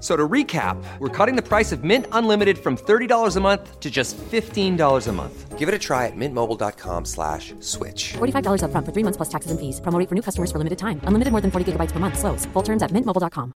So 0.00 0.14
to 0.16 0.28
recap, 0.28 0.76
we're 1.00 1.08
cutting 1.08 1.34
the 1.34 1.42
price 1.42 1.72
of 1.72 1.82
Mint 1.82 2.06
Unlimited 2.12 2.58
from 2.58 2.76
$30 2.76 3.36
a 3.36 3.40
month 3.40 3.80
to 3.80 3.90
just 3.90 4.16
$15 4.30 5.08
a 5.08 5.12
month. 5.12 5.58
Give 5.58 5.68
it 5.68 5.74
a 5.74 5.78
try 5.78 6.06
at 6.06 6.12
mintmobile.com 6.14 7.04
slash 7.04 7.52
switch. 7.58 8.14
$45 8.18 8.62
upfront 8.62 8.86
for 8.86 8.92
three 8.92 9.02
months 9.02 9.16
plus 9.16 9.28
taxes 9.28 9.50
and 9.50 9.58
fees. 9.58 9.80
Promo 9.80 9.98
rate 9.98 10.08
for 10.08 10.14
new 10.14 10.22
customers 10.22 10.52
for 10.52 10.58
limited 10.58 10.78
time. 10.78 11.00
Unlimited 11.02 11.32
more 11.32 11.40
than 11.42 11.50
40 11.50 11.72
gigabytes 11.72 11.90
per 11.90 11.98
month. 11.98 12.16
Slows. 12.16 12.46
Full 12.54 12.62
terms 12.62 12.82
at 12.84 12.92
mintmobile.com. 12.92 13.52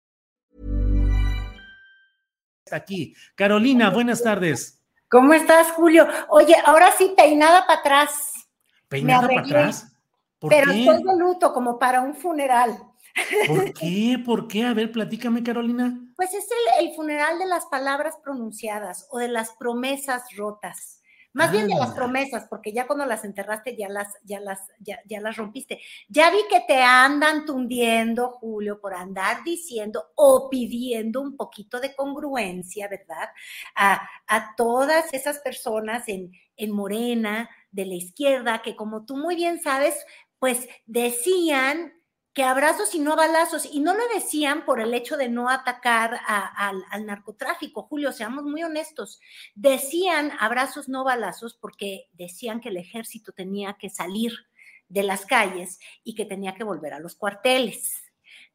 Aquí. 2.72 3.14
Carolina, 3.36 3.90
buenas 3.90 4.22
tardes. 4.22 4.80
¿Cómo 5.10 5.34
estás, 5.34 5.72
Julio? 5.72 6.06
Oye, 6.28 6.54
ahora 6.64 6.92
sí, 6.96 7.12
peinada 7.16 7.66
para 7.66 7.80
atrás. 7.80 8.32
¿Peinada 8.88 9.28
para 9.28 9.40
atrás? 9.40 9.92
¿Por 10.38 10.50
Pero 10.50 10.70
qué? 10.72 10.80
estoy 10.80 11.02
de 11.02 11.18
luto, 11.18 11.52
como 11.52 11.78
para 11.78 12.00
un 12.00 12.14
funeral. 12.14 12.78
¿Por 13.46 13.72
qué? 13.74 14.18
¿Por 14.24 14.48
qué? 14.48 14.64
A 14.64 14.74
ver, 14.74 14.92
platícame, 14.92 15.42
Carolina. 15.42 15.98
Pues 16.16 16.34
es 16.34 16.46
el, 16.80 16.86
el 16.88 16.94
funeral 16.94 17.38
de 17.38 17.46
las 17.46 17.66
palabras 17.66 18.16
pronunciadas 18.22 19.06
o 19.10 19.18
de 19.18 19.28
las 19.28 19.52
promesas 19.52 20.24
rotas. 20.36 20.98
Más 21.32 21.52
bien 21.52 21.68
de 21.68 21.76
las 21.76 21.92
Ah. 21.92 21.94
promesas, 21.94 22.46
porque 22.50 22.72
ya 22.72 22.88
cuando 22.88 23.06
las 23.06 23.24
enterraste 23.24 23.76
ya 23.76 23.88
las, 23.88 24.08
ya 24.24 24.40
las, 24.40 24.66
ya, 24.80 24.98
ya 25.06 25.20
las 25.20 25.36
rompiste. 25.36 25.80
Ya 26.08 26.28
vi 26.30 26.38
que 26.50 26.60
te 26.66 26.82
andan 26.82 27.46
tundiendo, 27.46 28.32
Julio, 28.32 28.80
por 28.80 28.94
andar 28.94 29.44
diciendo 29.44 30.06
o 30.16 30.50
pidiendo 30.50 31.20
un 31.20 31.36
poquito 31.36 31.78
de 31.80 31.94
congruencia, 31.94 32.88
¿verdad? 32.88 33.28
A, 33.76 34.00
a 34.26 34.56
todas 34.56 35.14
esas 35.14 35.38
personas 35.38 36.08
en, 36.08 36.32
en 36.56 36.72
Morena, 36.72 37.48
de 37.70 37.86
la 37.86 37.94
izquierda, 37.94 38.60
que 38.62 38.74
como 38.74 39.06
tú 39.06 39.16
muy 39.16 39.36
bien 39.36 39.62
sabes, 39.62 39.94
pues 40.40 40.68
decían 40.86 41.92
que 42.40 42.44
abrazos 42.44 42.94
y 42.94 43.00
no 43.00 43.16
balazos, 43.16 43.66
y 43.66 43.80
no 43.80 43.92
lo 43.92 44.00
decían 44.14 44.64
por 44.64 44.80
el 44.80 44.94
hecho 44.94 45.18
de 45.18 45.28
no 45.28 45.50
atacar 45.50 46.18
al 46.26 47.04
narcotráfico, 47.04 47.82
Julio, 47.82 48.12
seamos 48.12 48.44
muy 48.44 48.62
honestos, 48.62 49.20
decían 49.54 50.32
abrazos, 50.40 50.88
no 50.88 51.04
balazos, 51.04 51.52
porque 51.52 52.08
decían 52.14 52.62
que 52.62 52.70
el 52.70 52.78
ejército 52.78 53.32
tenía 53.32 53.74
que 53.74 53.90
salir 53.90 54.32
de 54.88 55.02
las 55.02 55.26
calles 55.26 55.80
y 56.02 56.14
que 56.14 56.24
tenía 56.24 56.54
que 56.54 56.64
volver 56.64 56.94
a 56.94 56.98
los 56.98 57.14
cuarteles. 57.14 57.92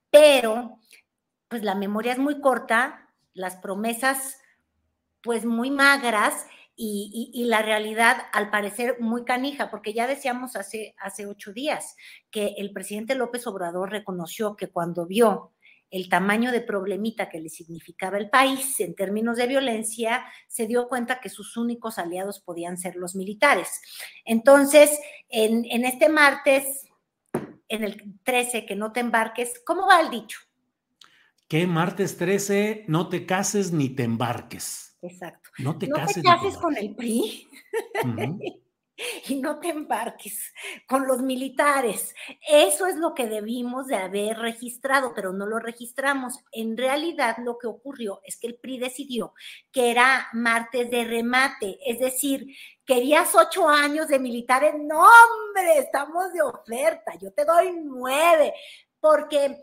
Pero, 0.10 0.80
pues 1.48 1.62
la 1.62 1.76
memoria 1.76 2.14
es 2.14 2.18
muy 2.18 2.42
corta, 2.42 3.14
las 3.36 3.56
promesas, 3.58 4.40
pues 5.22 5.46
muy 5.46 5.70
magras, 5.70 6.48
y, 6.78 7.46
la 7.48 7.62
realidad, 7.62 8.18
al 8.34 8.50
parecer, 8.50 8.98
muy 9.00 9.24
canija, 9.24 9.70
porque 9.70 9.94
ya 9.94 10.08
decíamos 10.08 10.56
hace, 10.56 10.96
hace 11.00 11.26
ocho 11.26 11.54
días 11.54 11.96
que 12.32 12.56
el 12.58 12.74
presidente 12.74 13.16
López 13.16 13.48
Obrador 13.48 13.92
reconoció 13.92 14.56
que 14.56 14.68
cuando 14.68 15.06
vio 15.06 15.54
el 15.90 16.10
tamaño 16.10 16.52
de 16.52 16.62
problemita 16.62 17.30
que 17.30 17.40
le 17.40 17.48
significaba 17.48 18.18
el 18.18 18.30
país 18.30 18.80
en 18.82 18.96
términos 18.96 19.38
de 19.38 19.48
violencia, 19.48 20.26
se 20.48 20.68
dio 20.68 20.90
cuenta 20.90 21.22
que 21.22 21.30
sus 21.30 21.56
únicos 21.56 21.98
aliados 21.98 22.42
podían 22.42 22.78
ser 22.78 22.98
los 22.98 23.16
militares. 23.16 23.82
Entonces, 24.26 25.00
en, 25.30 25.64
en 25.70 25.86
este 25.86 26.10
martes, 26.10 26.90
en 27.70 27.84
el 27.84 28.20
13, 28.24 28.66
que 28.66 28.76
no 28.76 28.92
te 28.92 29.00
embarques, 29.00 29.62
¿cómo 29.66 29.88
va 29.88 30.02
el 30.02 30.10
dicho? 30.10 30.40
Que 31.48 31.68
martes 31.68 32.18
13, 32.18 32.86
no 32.88 33.10
te 33.10 33.26
cases 33.26 33.72
ni 33.72 33.90
te 33.90 34.04
embarques. 34.04 34.98
Exacto. 35.02 35.50
No 35.60 35.78
te 35.78 35.88
no 35.88 35.96
cases 35.96 36.16
te 36.16 36.22
cases 36.24 36.58
con 36.58 36.76
el 36.78 36.96
PRI. 36.96 37.48
Y 39.28 39.42
no 39.42 39.60
te 39.60 39.70
embarques 39.70 40.54
con 40.88 41.06
los 41.06 41.22
militares. 41.22 42.16
Eso 42.48 42.86
es 42.86 42.96
lo 42.96 43.14
que 43.14 43.28
debimos 43.28 43.88
de 43.88 43.98
haber 43.98 44.38
registrado, 44.38 45.12
pero 45.14 45.34
no 45.34 45.46
lo 45.46 45.60
registramos. 45.60 46.40
En 46.54 46.78
realidad 46.78 47.36
lo 47.44 47.58
que 47.58 47.68
ocurrió 47.68 48.22
es 48.24 48.38
que 48.38 48.48
el 48.48 48.56
PRI 48.56 48.80
decidió 48.80 49.34
que 49.72 49.92
era 49.92 50.30
martes 50.32 50.90
de 50.90 51.04
remate, 51.04 51.78
es 51.86 52.00
decir, 52.00 52.48
querías 52.86 53.36
ocho 53.36 53.68
años 53.68 54.08
de 54.08 54.20
militares, 54.20 54.74
no 54.80 55.00
hombre, 55.00 55.80
estamos 55.80 56.32
de 56.32 56.42
oferta, 56.42 57.16
yo 57.20 57.34
te 57.34 57.44
doy 57.44 57.74
nueve, 57.84 58.54
porque, 59.02 59.58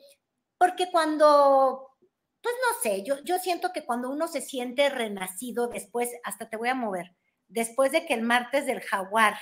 porque 0.62 0.92
cuando... 0.92 1.88
Pues 2.40 2.54
no 2.54 2.80
sé, 2.82 3.02
yo, 3.02 3.16
yo 3.24 3.38
siento 3.38 3.72
que 3.72 3.84
cuando 3.84 4.08
uno 4.10 4.28
se 4.28 4.40
siente 4.40 4.88
renacido 4.90 5.66
después, 5.66 6.08
hasta 6.22 6.48
te 6.48 6.56
voy 6.56 6.68
a 6.68 6.74
mover, 6.76 7.16
después 7.48 7.90
de 7.90 8.06
que 8.06 8.14
el 8.14 8.22
martes 8.22 8.64
del 8.66 8.80
jaguar 8.80 9.34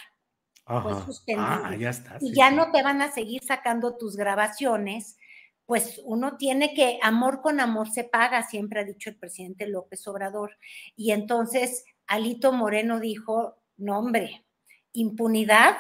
fue 0.65 0.93
Ajá. 0.93 1.05
suspendido 1.05 1.47
Ah, 1.47 1.77
ya 1.79 1.91
está. 1.91 2.17
y 2.21 2.35
ya 2.35 2.49
sí. 2.49 2.57
no 2.57 2.73
te 2.73 2.83
van 2.83 3.03
a 3.03 3.13
seguir 3.13 3.43
sacando 3.45 3.99
tus 3.99 4.17
grabaciones, 4.17 5.19
pues 5.67 6.01
uno 6.07 6.39
tiene 6.39 6.73
que, 6.73 6.99
amor 7.03 7.43
con 7.43 7.61
amor 7.61 7.91
se 7.91 8.05
paga, 8.05 8.43
siempre 8.43 8.81
ha 8.81 8.85
dicho 8.85 9.11
el 9.11 9.19
presidente 9.19 9.67
López 9.67 10.09
Obrador. 10.09 10.57
Y 10.97 11.11
entonces 11.11 11.85
Alito 12.07 12.53
Moreno 12.53 12.99
dijo, 12.99 13.59
no 13.77 13.99
hombre, 13.99 14.47
impunidad 14.95 15.77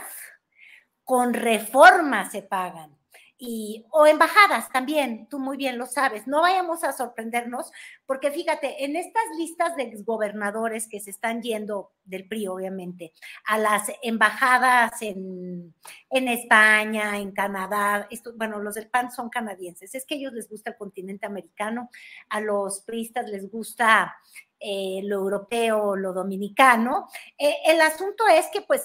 con 1.02 1.32
reforma 1.32 2.30
se 2.30 2.42
pagan. 2.42 2.99
Y, 3.42 3.86
o 3.90 4.06
embajadas 4.06 4.70
también, 4.70 5.26
tú 5.26 5.38
muy 5.38 5.56
bien 5.56 5.78
lo 5.78 5.86
sabes. 5.86 6.26
No 6.26 6.42
vayamos 6.42 6.84
a 6.84 6.92
sorprendernos, 6.92 7.72
porque 8.04 8.30
fíjate, 8.30 8.84
en 8.84 8.96
estas 8.96 9.22
listas 9.38 9.76
de 9.76 9.84
exgobernadores 9.84 10.86
que 10.86 11.00
se 11.00 11.08
están 11.08 11.40
yendo 11.40 11.92
del 12.04 12.28
PRI, 12.28 12.48
obviamente, 12.48 13.14
a 13.46 13.56
las 13.56 13.90
embajadas 14.02 15.00
en, 15.00 15.74
en 16.10 16.28
España, 16.28 17.16
en 17.16 17.32
Canadá, 17.32 18.06
esto, 18.10 18.34
bueno, 18.36 18.58
los 18.58 18.74
del 18.74 18.90
PAN 18.90 19.10
son 19.10 19.30
canadienses, 19.30 19.94
es 19.94 20.04
que 20.04 20.16
a 20.16 20.18
ellos 20.18 20.34
les 20.34 20.50
gusta 20.50 20.70
el 20.70 20.76
continente 20.76 21.24
americano, 21.24 21.88
a 22.28 22.40
los 22.42 22.82
priistas 22.82 23.26
les 23.30 23.50
gusta 23.50 24.16
eh, 24.58 25.00
lo 25.04 25.16
europeo, 25.16 25.96
lo 25.96 26.12
dominicano. 26.12 27.08
Eh, 27.38 27.56
el 27.64 27.80
asunto 27.80 28.28
es 28.28 28.48
que, 28.48 28.60
pues, 28.60 28.82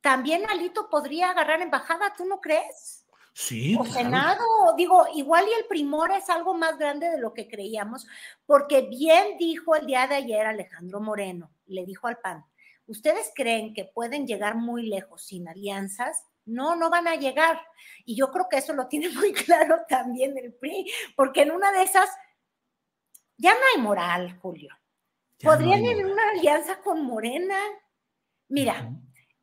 también 0.00 0.50
Alito 0.50 0.90
podría 0.90 1.30
agarrar 1.30 1.62
embajada, 1.62 2.12
¿tú 2.16 2.24
no 2.24 2.40
crees? 2.40 3.01
Sí, 3.34 3.74
o 3.76 3.84
claro. 3.84 3.92
Senado, 3.92 4.44
digo, 4.76 5.06
igual 5.14 5.46
y 5.48 5.58
el 5.58 5.66
primor 5.66 6.10
es 6.12 6.28
algo 6.28 6.54
más 6.54 6.76
grande 6.78 7.08
de 7.08 7.18
lo 7.18 7.32
que 7.32 7.48
creíamos, 7.48 8.06
porque 8.44 8.82
bien 8.82 9.38
dijo 9.38 9.74
el 9.74 9.86
día 9.86 10.06
de 10.06 10.16
ayer 10.16 10.46
Alejandro 10.46 11.00
Moreno, 11.00 11.50
le 11.66 11.86
dijo 11.86 12.06
al 12.06 12.18
PAN, 12.18 12.44
¿ustedes 12.86 13.32
creen 13.34 13.72
que 13.72 13.86
pueden 13.86 14.26
llegar 14.26 14.54
muy 14.56 14.86
lejos 14.86 15.24
sin 15.24 15.48
alianzas? 15.48 16.24
No, 16.44 16.76
no 16.76 16.90
van 16.90 17.08
a 17.08 17.14
llegar. 17.14 17.60
Y 18.04 18.16
yo 18.16 18.30
creo 18.30 18.48
que 18.50 18.58
eso 18.58 18.74
lo 18.74 18.86
tiene 18.88 19.08
muy 19.14 19.32
claro 19.32 19.78
también 19.88 20.36
el 20.36 20.52
PRI, 20.52 20.90
porque 21.16 21.42
en 21.42 21.52
una 21.52 21.72
de 21.72 21.82
esas 21.82 22.10
ya 23.38 23.54
no 23.54 23.60
hay 23.74 23.82
moral, 23.82 24.38
Julio. 24.40 24.76
Ya 25.38 25.50
no 25.50 25.56
Podrían 25.56 25.84
en 25.84 26.06
una 26.06 26.22
alianza 26.30 26.80
con 26.80 27.02
Morena. 27.04 27.56
Mira. 28.48 28.92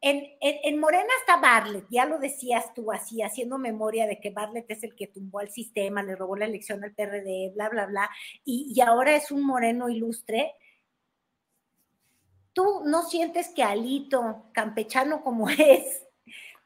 En, 0.02 0.18
en, 0.40 0.56
en, 0.64 0.80
Morena 0.80 1.10
está 1.20 1.42
Bartlett, 1.42 1.86
ya 1.90 2.06
lo 2.06 2.20
decías 2.20 2.74
tú 2.74 2.92
así, 2.92 3.22
haciendo 3.22 3.58
memoria 3.58 4.08
de 4.08 4.20
que 4.20 4.30
Bartlett 4.30 4.72
es 4.72 4.84
el 4.84 4.96
que 4.96 5.08
tumbó 5.08 5.40
al 5.40 5.52
sistema, 5.52 6.02
le 6.02 6.16
robó 6.16 6.38
la 6.38 6.46
elección 6.46 6.84
al 6.84 6.94
PRD, 6.94 7.52
bla, 7.54 7.70
bla, 7.70 7.86
bla, 7.86 8.10
y, 8.46 8.72
y 8.74 8.82
ahora 8.82 9.16
es 9.16 9.30
un 9.30 9.46
moreno 9.46 9.90
ilustre. 9.90 10.56
¿Tú 12.54 12.82
no 12.86 13.04
sientes 13.04 13.50
que 13.50 13.64
Alito, 13.64 14.46
campechano 14.54 15.22
como 15.22 15.50
es, 15.50 16.06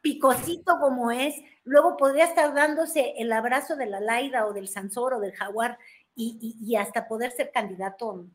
picosito 0.01 0.77
como 0.79 1.09
es, 1.09 1.35
luego 1.63 1.97
podría 1.97 2.25
estar 2.25 2.53
dándose 2.53 3.15
el 3.17 3.31
abrazo 3.31 3.75
de 3.75 3.87
la 3.87 3.99
Laida 3.99 4.45
o 4.45 4.53
del 4.53 4.67
Sansor 4.67 5.15
o 5.15 5.19
del 5.19 5.33
Jaguar 5.33 5.79
y, 6.15 6.37
y, 6.39 6.71
y 6.71 6.75
hasta 6.75 7.07
poder 7.07 7.31
ser 7.31 7.51
candidato 7.51 8.27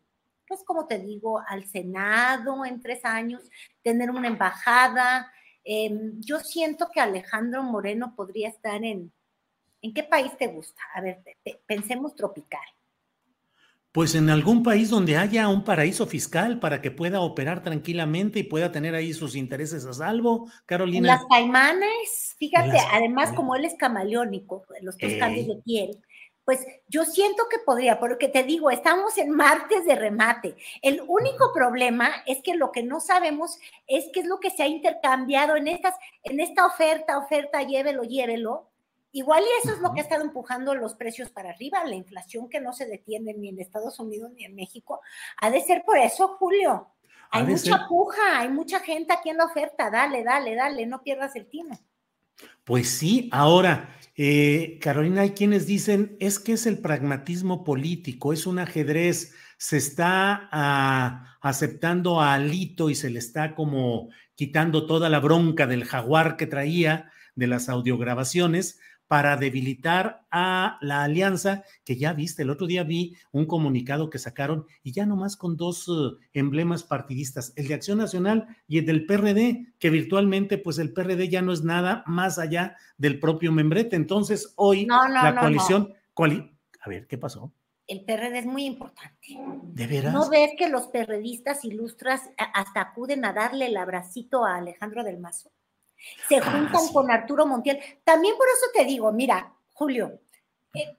pues 0.48 0.64
como 0.64 0.86
te 0.86 0.98
digo, 0.98 1.40
al 1.46 1.64
Senado 1.66 2.64
en 2.64 2.80
tres 2.80 3.04
años, 3.04 3.42
tener 3.82 4.10
una 4.10 4.28
embajada, 4.28 5.30
Em, 5.70 6.18
yo 6.20 6.40
siento 6.40 6.88
que 6.90 6.98
Alejandro 6.98 7.62
Moreno 7.62 8.14
podría 8.16 8.48
estar 8.48 8.82
en, 8.82 9.12
¿en 9.82 9.92
qué 9.92 10.02
país 10.02 10.32
te 10.38 10.46
gusta? 10.46 10.80
A 10.94 11.02
ver, 11.02 11.22
pensemos 11.66 12.16
tropical. 12.16 12.62
Pues 13.92 14.14
en 14.14 14.30
algún 14.30 14.62
país 14.62 14.88
donde 14.88 15.18
haya 15.18 15.46
un 15.48 15.64
paraíso 15.64 16.06
fiscal 16.06 16.58
para 16.58 16.80
que 16.80 16.90
pueda 16.90 17.20
operar 17.20 17.62
tranquilamente 17.62 18.38
y 18.38 18.44
pueda 18.44 18.72
tener 18.72 18.94
ahí 18.94 19.12
sus 19.12 19.36
intereses 19.36 19.84
a 19.84 19.92
salvo, 19.92 20.50
Carolina. 20.64 21.06
Las 21.06 21.26
Caimanes, 21.26 22.34
fíjate, 22.38 22.78
además 22.90 23.34
como 23.34 23.54
él 23.54 23.66
es 23.66 23.74
camaleónico, 23.74 24.64
los 24.80 24.96
dos 24.96 25.12
cambios 25.18 25.48
de 25.48 25.56
piel, 25.56 26.00
pues 26.48 26.66
yo 26.88 27.04
siento 27.04 27.42
que 27.50 27.58
podría, 27.58 28.00
porque 28.00 28.26
te 28.26 28.42
digo, 28.42 28.70
estamos 28.70 29.18
en 29.18 29.28
martes 29.28 29.84
de 29.84 29.94
remate. 29.94 30.56
El 30.80 31.02
único 31.06 31.52
problema 31.52 32.10
es 32.24 32.40
que 32.42 32.54
lo 32.54 32.72
que 32.72 32.82
no 32.82 33.00
sabemos 33.00 33.58
es 33.86 34.06
qué 34.14 34.20
es 34.20 34.26
lo 34.26 34.40
que 34.40 34.48
se 34.48 34.62
ha 34.62 34.66
intercambiado 34.66 35.56
en 35.56 35.68
estas, 35.68 35.94
en 36.22 36.40
esta 36.40 36.64
oferta, 36.64 37.18
oferta, 37.18 37.64
llévelo, 37.64 38.02
llévelo. 38.02 38.70
Igual 39.12 39.44
y 39.44 39.62
eso 39.62 39.74
es 39.74 39.82
lo 39.82 39.92
que 39.92 40.00
ha 40.00 40.04
estado 40.04 40.24
empujando 40.24 40.74
los 40.74 40.94
precios 40.94 41.28
para 41.28 41.50
arriba, 41.50 41.84
la 41.84 41.96
inflación 41.96 42.48
que 42.48 42.62
no 42.62 42.72
se 42.72 42.86
detiene 42.86 43.34
ni 43.34 43.50
en 43.50 43.60
Estados 43.60 44.00
Unidos 44.00 44.30
ni 44.34 44.46
en 44.46 44.54
México. 44.54 45.02
Ha 45.42 45.50
de 45.50 45.60
ser 45.60 45.84
por 45.84 45.98
eso, 45.98 46.28
Julio. 46.38 46.88
Hay 47.30 47.44
mucha 47.44 47.86
puja, 47.86 48.38
hay 48.38 48.48
mucha 48.48 48.80
gente 48.80 49.12
aquí 49.12 49.28
en 49.28 49.36
la 49.36 49.44
oferta. 49.44 49.90
Dale, 49.90 50.24
dale, 50.24 50.54
dale, 50.54 50.86
no 50.86 51.02
pierdas 51.02 51.36
el 51.36 51.44
tino. 51.44 51.78
Pues 52.64 52.88
sí, 52.88 53.28
ahora, 53.32 53.97
eh, 54.20 54.81
Carolina, 54.81 55.20
hay 55.20 55.31
quienes 55.31 55.69
dicen, 55.69 56.17
es 56.19 56.41
que 56.41 56.55
es 56.55 56.67
el 56.67 56.79
pragmatismo 56.79 57.62
político, 57.62 58.32
es 58.32 58.49
un 58.49 58.59
ajedrez, 58.59 59.32
se 59.59 59.76
está 59.76 60.49
ah, 60.50 61.38
aceptando 61.41 62.20
a 62.20 62.35
Alito 62.35 62.91
y 62.91 62.97
se 62.97 63.11
le 63.11 63.20
está 63.20 63.55
como 63.55 64.09
quitando 64.35 64.87
toda 64.87 65.09
la 65.09 65.20
bronca 65.20 65.69
del 65.69 65.85
jaguar 65.85 66.37
que 66.37 66.49
traía 66.49 67.12
de 67.37 67.47
las 67.47 67.69
audiograbaciones 67.69 68.81
para 69.08 69.37
debilitar 69.37 70.26
a 70.31 70.78
la 70.82 71.02
alianza, 71.02 71.64
que 71.84 71.96
ya 71.96 72.12
viste, 72.12 72.43
el 72.43 72.50
otro 72.50 72.66
día 72.66 72.84
vi 72.84 73.16
un 73.32 73.46
comunicado 73.46 74.10
que 74.10 74.19
sacaron 74.19 74.66
y 74.82 74.93
ya 74.93 75.06
nomás 75.06 75.37
con 75.37 75.56
dos 75.56 75.88
eh, 75.88 76.16
emblemas 76.34 76.84
partidistas, 76.84 77.52
el 77.56 77.66
de 77.69 77.75
Acción 77.75 77.99
Nacional 77.99 78.46
y 78.69 78.78
el 78.78 78.87
del 78.87 79.06
PRD, 79.06 79.72
que 79.78 79.90
virtualmente 79.90 80.58
pues 80.58 80.78
el 80.78 80.93
PRD 80.93 81.28
ya 81.28 81.43
no 81.43 81.52
es 81.52 81.64
nada 81.64 82.05
más 82.06 82.38
allá 82.38 82.76
del 82.99 83.19
propio 83.19 83.50
membrete. 83.50 83.96
Entonces 83.96 84.52
hoy 84.56 84.87
la 84.87 85.37
coalición, 85.40 85.94
a 86.16 86.88
ver, 86.88 87.06
¿qué 87.06 87.19
pasó? 87.19 87.52
el 87.88 88.05
PRD 88.05 88.40
es 88.40 88.46
muy 88.46 88.66
importante. 88.66 89.38
¿De 89.62 89.87
veras? 89.87 90.12
¿No 90.12 90.28
ves 90.28 90.50
que 90.58 90.69
los 90.69 90.88
perredistas 90.88 91.64
ilustras 91.64 92.28
hasta 92.37 92.82
acuden 92.82 93.25
a 93.25 93.32
darle 93.32 93.66
el 93.66 93.78
abracito 93.78 94.44
a 94.44 94.56
Alejandro 94.56 95.02
del 95.05 95.19
Mazo? 95.19 95.50
Se 96.28 96.36
ah, 96.36 96.50
juntan 96.50 96.88
con 96.92 97.10
Arturo 97.10 97.46
Montiel. 97.46 97.80
También 98.04 98.36
por 98.36 98.46
eso 98.48 98.66
te 98.74 98.84
digo, 98.84 99.12
mira, 99.12 99.52
Julio, 99.74 100.20
eh, 100.74 100.96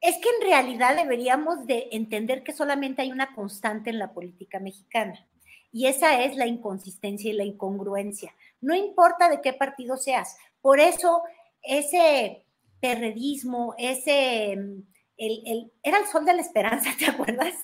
es 0.00 0.16
que 0.18 0.28
en 0.28 0.42
realidad 0.42 0.96
deberíamos 0.96 1.66
de 1.66 1.88
entender 1.92 2.42
que 2.42 2.52
solamente 2.52 3.02
hay 3.02 3.10
una 3.10 3.34
constante 3.34 3.90
en 3.90 3.98
la 3.98 4.12
política 4.12 4.60
mexicana 4.60 5.26
y 5.72 5.86
esa 5.86 6.22
es 6.22 6.36
la 6.36 6.46
inconsistencia 6.46 7.30
y 7.30 7.34
la 7.34 7.44
incongruencia. 7.44 8.34
No 8.60 8.74
importa 8.74 9.28
de 9.28 9.40
qué 9.40 9.52
partido 9.52 9.96
seas. 9.96 10.36
Por 10.60 10.80
eso 10.80 11.22
ese 11.62 12.44
perredismo, 12.80 13.74
ese, 13.76 14.52
el, 14.52 15.72
era 15.82 15.98
el 15.98 16.06
sol 16.06 16.24
de 16.24 16.34
la 16.34 16.42
esperanza, 16.42 16.90
¿te 16.98 17.06
acuerdas? 17.06 17.54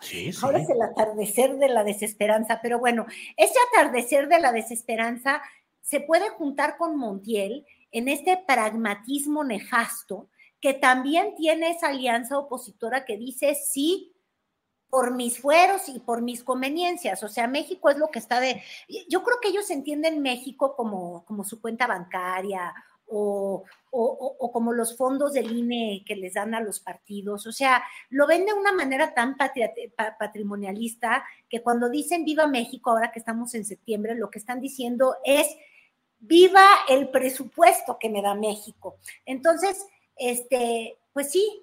Sí, 0.00 0.30
Ahora 0.42 0.58
es 0.58 0.70
el 0.70 0.80
atardecer 0.82 1.56
de 1.56 1.68
la 1.68 1.84
desesperanza, 1.84 2.60
pero 2.62 2.78
bueno, 2.78 3.06
ese 3.36 3.54
atardecer 3.70 4.28
de 4.28 4.40
la 4.40 4.52
desesperanza 4.52 5.42
se 5.82 6.00
puede 6.00 6.30
juntar 6.30 6.76
con 6.76 6.96
Montiel 6.96 7.66
en 7.90 8.08
este 8.08 8.36
pragmatismo 8.46 9.44
nefasto 9.44 10.28
que 10.60 10.74
también 10.74 11.34
tiene 11.36 11.70
esa 11.70 11.88
alianza 11.88 12.38
opositora 12.38 13.04
que 13.04 13.16
dice 13.16 13.54
sí 13.54 14.14
por 14.90 15.14
mis 15.14 15.38
fueros 15.38 15.88
y 15.88 16.00
por 16.00 16.20
mis 16.20 16.42
conveniencias. 16.42 17.22
O 17.22 17.28
sea, 17.28 17.46
México 17.46 17.90
es 17.90 17.96
lo 17.96 18.08
que 18.08 18.18
está 18.18 18.40
de... 18.40 18.62
Yo 19.08 19.22
creo 19.22 19.38
que 19.40 19.48
ellos 19.48 19.70
entienden 19.70 20.20
México 20.20 20.74
como, 20.76 21.24
como 21.24 21.44
su 21.44 21.60
cuenta 21.60 21.86
bancaria 21.86 22.74
o, 23.10 23.64
como 24.52 24.72
los 24.72 24.96
fondos 24.96 25.32
del 25.32 25.56
INE 25.56 26.04
que 26.06 26.16
les 26.16 26.34
dan 26.34 26.54
a 26.54 26.60
los 26.60 26.80
partidos. 26.80 27.46
O 27.46 27.52
sea, 27.52 27.82
lo 28.08 28.26
ven 28.26 28.46
de 28.46 28.52
una 28.52 28.72
manera 28.72 29.14
tan 29.14 29.36
patrimonialista 30.18 31.24
que 31.48 31.62
cuando 31.62 31.88
dicen 31.88 32.24
viva 32.24 32.46
México, 32.46 32.90
ahora 32.90 33.10
que 33.12 33.18
estamos 33.18 33.54
en 33.54 33.64
septiembre, 33.64 34.14
lo 34.14 34.30
que 34.30 34.38
están 34.38 34.60
diciendo 34.60 35.16
es 35.24 35.48
viva 36.20 36.64
el 36.88 37.08
presupuesto 37.08 37.98
que 37.98 38.10
me 38.10 38.22
da 38.22 38.34
México. 38.34 38.96
Entonces, 39.24 39.86
este, 40.16 40.98
pues 41.12 41.30
sí, 41.30 41.62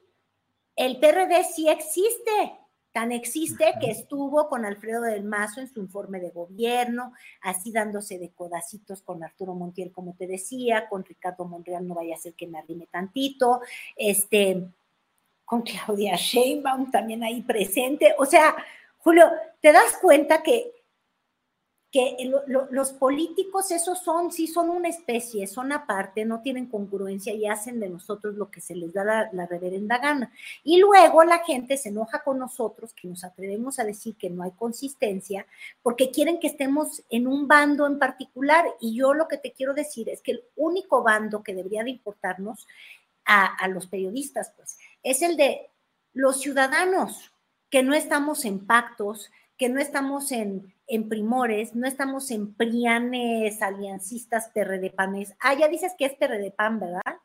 el 0.75 0.99
PRD 0.99 1.43
sí 1.43 1.69
existe, 1.69 2.57
Tan 2.97 3.11
existe 3.11 3.75
que 3.79 3.91
estuvo 3.91 4.49
con 4.49 4.65
Alfredo 4.65 5.03
del 5.03 5.23
Mazo 5.23 5.61
en 5.61 5.71
su 5.71 5.79
informe 5.79 6.19
de 6.19 6.31
gobierno, 6.31 7.13
así 7.41 7.71
dándose 7.71 8.17
de 8.17 8.31
codacitos 8.31 9.03
con 9.03 9.23
Arturo 9.23 9.53
Montiel, 9.53 9.91
como 9.91 10.15
te 10.15 10.25
decía, 10.25 10.89
con 10.89 11.05
Ricardo 11.05 11.45
Monreal, 11.45 11.87
no 11.87 11.93
vaya 11.93 12.15
a 12.15 12.17
ser 12.17 12.33
que 12.33 12.47
me 12.47 12.57
arrime 12.57 12.87
tantito, 12.87 13.61
este, 13.95 14.67
con 15.45 15.61
Claudia 15.61 16.15
Sheinbaum 16.15 16.89
también 16.89 17.23
ahí 17.23 17.43
presente. 17.43 18.15
O 18.17 18.25
sea, 18.25 18.55
Julio, 18.97 19.29
te 19.61 19.71
das 19.71 19.99
cuenta 20.01 20.41
que 20.41 20.71
que 21.91 22.17
los 22.47 22.91
políticos, 22.91 23.71
esos 23.71 23.99
son, 23.99 24.31
sí 24.31 24.45
son 24.45 24.69
una 24.69 24.89
especie, 24.89 25.47
son 25.47 25.71
aparte, 25.71 26.25
no 26.25 26.41
tienen 26.41 26.65
congruencia 26.65 27.33
y 27.33 27.47
hacen 27.47 27.79
de 27.79 27.87
nosotros 27.87 28.35
lo 28.35 28.51
que 28.51 28.59
se 28.59 28.75
les 28.75 28.91
da 28.91 29.29
la, 29.31 29.45
reverenda 29.45 29.97
gana. 29.97 30.31
Y 30.65 30.79
luego 30.79 31.23
la 31.23 31.39
gente 31.45 31.77
se 31.77 31.89
enoja 31.89 32.23
con 32.23 32.39
nosotros, 32.39 32.93
que 32.93 33.07
nos 33.07 33.23
atrevemos 33.23 33.79
a 33.79 33.85
decir 33.85 34.17
que 34.17 34.29
no 34.29 34.43
hay 34.43 34.51
consistencia, 34.51 35.45
porque 35.81 36.11
quieren 36.11 36.41
que 36.41 36.47
estemos 36.47 37.03
en 37.09 37.25
un 37.25 37.47
bando 37.47 37.87
en 37.87 37.99
particular. 37.99 38.65
Y 38.81 38.95
yo 38.95 39.13
lo 39.13 39.29
que 39.29 39.37
te 39.37 39.53
quiero 39.53 39.73
decir 39.73 40.09
es 40.09 40.21
que 40.21 40.31
el 40.31 40.43
único 40.57 41.03
bando 41.03 41.41
que 41.41 41.55
debería 41.55 41.85
de 41.85 41.91
importarnos 41.91 42.67
a, 43.23 43.45
a 43.45 43.67
los 43.69 43.87
periodistas, 43.87 44.51
pues, 44.57 44.77
es 45.03 45.21
el 45.21 45.37
de 45.37 45.69
los 46.13 46.41
ciudadanos, 46.41 47.31
que 47.69 47.83
no 47.83 47.93
estamos 47.93 48.43
en 48.45 48.65
pactos, 48.65 49.31
que 49.57 49.69
no 49.69 49.79
estamos 49.79 50.31
en 50.31 50.73
en 50.87 51.09
primores, 51.09 51.75
no 51.75 51.85
estamos 51.85 52.31
en 52.31 52.53
prianes, 52.53 53.61
aliancistas, 53.61 54.49
perredepanes. 54.53 55.35
Ah, 55.39 55.53
ya 55.53 55.67
dices 55.67 55.91
que 55.97 56.05
es 56.05 56.13
perredepan, 56.15 56.79
¿verdad? 56.79 57.17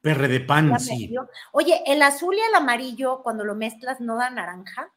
Perredepan, 0.00 0.78
sí. 0.80 1.14
Oye, 1.52 1.80
el 1.86 2.02
azul 2.02 2.34
y 2.34 2.40
el 2.40 2.54
amarillo, 2.54 3.22
cuando 3.22 3.44
lo 3.44 3.54
mezclas, 3.54 4.00
¿no 4.00 4.16
da 4.16 4.28
naranja? 4.30 4.92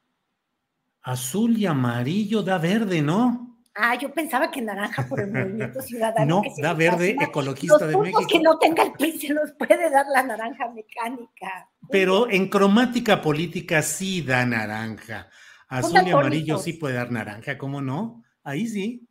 Azul 1.03 1.58
y 1.58 1.65
amarillo 1.65 2.41
da 2.41 2.58
verde, 2.58 3.01
¿no? 3.01 3.56
Ah, 3.74 3.96
yo 3.96 4.12
pensaba 4.12 4.50
que 4.50 4.60
naranja 4.60 5.08
por 5.08 5.20
el 5.22 5.32
movimiento 5.32 5.82
ciudadano. 5.82 6.41
No, 6.44 6.62
da 6.62 6.74
verde 6.74 7.15
ecologista 7.22 7.86
de 7.86 7.96
México. 7.96 8.25
que 8.27 8.39
no 8.39 8.58
tenga 8.58 8.82
el 8.82 8.94
PRI 8.94 9.20
se 9.20 9.34
los 9.34 9.51
puede 9.51 9.89
dar 9.91 10.08
la 10.08 10.24
naranja 10.24 10.67
mecánica. 10.72 11.70
Pero 11.89 12.27
en 12.29 12.50
cromática 12.50 13.22
política 13.22 13.84
sí 13.84 14.24
da 14.24 14.44
naranja. 14.46 15.29
Azul 15.67 16.07
y 16.07 16.12
amarillo 16.12 16.57
sí 16.57 16.74
puede 16.74 16.95
dar 16.95 17.12
naranja, 17.12 17.57
¿cómo 17.57 17.81
no? 17.81 18.24
Ahí 18.43 18.67
sí. 18.67 19.07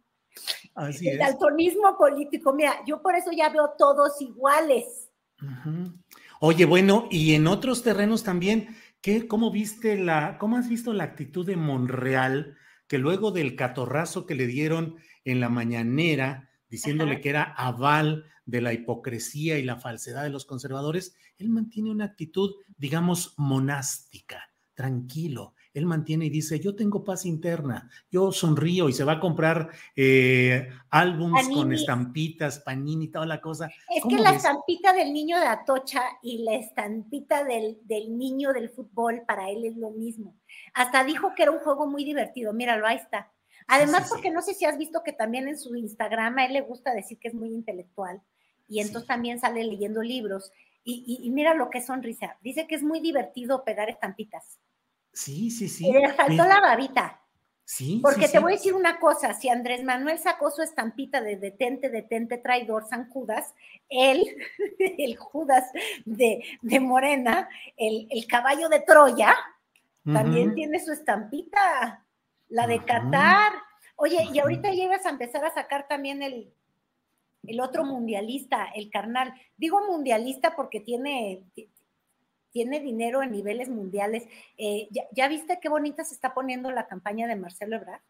Así 0.74 1.08
el 1.08 1.18
daltonismo 1.18 1.96
político, 1.96 2.52
mira, 2.52 2.74
yo 2.86 3.00
por 3.00 3.14
eso 3.14 3.30
ya 3.32 3.48
veo 3.48 3.70
todos 3.78 4.20
iguales. 4.20 5.10
Oye, 6.40 6.64
bueno, 6.64 7.08
y 7.10 7.34
en 7.34 7.46
otros 7.46 7.82
terrenos 7.82 8.22
también, 8.22 8.76
¿qué, 9.00 9.26
cómo 9.26 9.50
viste 9.50 9.96
la, 9.96 10.38
cómo 10.38 10.56
has 10.56 10.68
visto 10.68 10.92
la 10.92 11.04
actitud 11.04 11.46
de 11.46 11.56
Monreal, 11.56 12.56
que 12.86 12.98
luego 12.98 13.30
del 13.32 13.56
catorrazo 13.56 14.26
que 14.26 14.34
le 14.34 14.46
dieron 14.46 14.96
en 15.24 15.40
la 15.40 15.48
mañanera, 15.48 16.50
diciéndole 16.68 17.20
que 17.20 17.30
era 17.30 17.42
aval 17.42 18.26
de 18.44 18.60
la 18.60 18.72
hipocresía 18.72 19.58
y 19.58 19.62
la 19.62 19.76
falsedad 19.76 20.22
de 20.22 20.30
los 20.30 20.44
conservadores, 20.44 21.16
él 21.38 21.48
mantiene 21.48 21.90
una 21.90 22.04
actitud, 22.04 22.54
digamos, 22.76 23.34
monástica, 23.36 24.50
tranquilo, 24.74 25.54
él 25.76 25.84
mantiene 25.84 26.24
y 26.24 26.30
dice, 26.30 26.58
yo 26.58 26.74
tengo 26.74 27.04
paz 27.04 27.26
interna, 27.26 27.90
yo 28.10 28.32
sonrío 28.32 28.88
y 28.88 28.94
se 28.94 29.04
va 29.04 29.12
a 29.12 29.20
comprar 29.20 29.68
eh, 29.94 30.68
álbums 30.88 31.46
con 31.50 31.70
estampitas, 31.70 32.60
panini, 32.60 33.08
toda 33.08 33.26
la 33.26 33.42
cosa. 33.42 33.68
Es 33.94 34.02
que 34.08 34.16
la 34.16 34.30
estampita 34.30 34.94
del 34.94 35.12
niño 35.12 35.38
de 35.38 35.46
Atocha 35.46 36.02
y 36.22 36.44
la 36.44 36.54
estampita 36.54 37.44
del, 37.44 37.78
del, 37.84 38.16
niño 38.16 38.54
del 38.54 38.70
fútbol 38.70 39.24
para 39.26 39.50
él 39.50 39.66
es 39.66 39.76
lo 39.76 39.90
mismo. 39.90 40.34
Hasta 40.72 41.04
dijo 41.04 41.34
que 41.36 41.42
era 41.42 41.52
un 41.52 41.58
juego 41.58 41.86
muy 41.86 42.04
divertido, 42.04 42.54
míralo, 42.54 42.86
ahí 42.86 42.96
está. 42.96 43.30
Además, 43.66 44.08
porque 44.08 44.30
no 44.30 44.40
sé 44.40 44.54
si 44.54 44.64
has 44.64 44.78
visto 44.78 45.02
que 45.02 45.12
también 45.12 45.46
en 45.46 45.58
su 45.58 45.76
Instagram 45.76 46.38
a 46.38 46.46
él 46.46 46.54
le 46.54 46.62
gusta 46.62 46.94
decir 46.94 47.18
que 47.18 47.28
es 47.28 47.34
muy 47.34 47.52
intelectual 47.52 48.22
y 48.66 48.80
entonces 48.80 49.06
también 49.06 49.40
sale 49.40 49.62
leyendo 49.62 50.00
libros. 50.00 50.52
Y, 50.84 51.18
y, 51.20 51.30
mira 51.30 51.52
lo 51.52 51.68
que 51.68 51.82
sonrisa. 51.82 52.38
Dice 52.42 52.68
que 52.68 52.76
es 52.76 52.82
muy 52.84 53.00
divertido 53.00 53.64
pegar 53.64 53.90
estampitas. 53.90 54.60
Sí, 55.16 55.50
sí, 55.50 55.66
sí. 55.66 55.90
Le 55.90 56.12
faltó 56.12 56.44
la 56.44 56.60
babita. 56.60 57.22
Sí. 57.64 58.00
Porque 58.02 58.26
sí, 58.26 58.32
te 58.32 58.38
sí. 58.38 58.42
voy 58.42 58.52
a 58.52 58.56
decir 58.56 58.74
una 58.74 59.00
cosa, 59.00 59.32
si 59.32 59.48
Andrés 59.48 59.82
Manuel 59.82 60.18
sacó 60.18 60.50
su 60.50 60.60
estampita 60.60 61.22
de 61.22 61.36
detente, 61.36 61.88
detente, 61.88 62.36
traidor, 62.36 62.86
San 62.86 63.08
Judas, 63.08 63.54
él, 63.88 64.24
el 64.78 65.16
Judas 65.16 65.64
de, 66.04 66.44
de 66.60 66.80
Morena, 66.80 67.48
el, 67.78 68.06
el 68.10 68.26
caballo 68.26 68.68
de 68.68 68.80
Troya, 68.80 69.34
también 70.04 70.54
tiene 70.54 70.78
su 70.78 70.92
estampita, 70.92 72.04
la 72.48 72.66
de. 72.66 72.84
Qatar. 72.84 73.52
Oye, 73.96 74.28
y 74.32 74.38
ahorita 74.38 74.70
llegas 74.70 75.04
a 75.06 75.10
empezar 75.10 75.44
a 75.44 75.52
sacar 75.52 75.88
también 75.88 76.22
el, 76.22 76.52
el 77.44 77.60
otro 77.60 77.84
mundialista, 77.84 78.66
el 78.74 78.90
carnal. 78.90 79.34
Digo 79.56 79.80
mundialista 79.88 80.54
porque 80.54 80.78
tiene, 80.78 81.42
tiene 82.56 82.80
dinero 82.80 83.22
en 83.22 83.32
niveles 83.32 83.68
mundiales. 83.68 84.22
Eh, 84.56 84.88
¿ya, 84.90 85.02
ya 85.12 85.28
viste 85.28 85.58
qué 85.60 85.68
bonita 85.68 86.04
se 86.04 86.14
está 86.14 86.32
poniendo 86.32 86.70
la 86.70 86.86
campaña 86.86 87.26
de 87.26 87.36
Marcelo 87.36 87.76
Ebrard? 87.76 88.00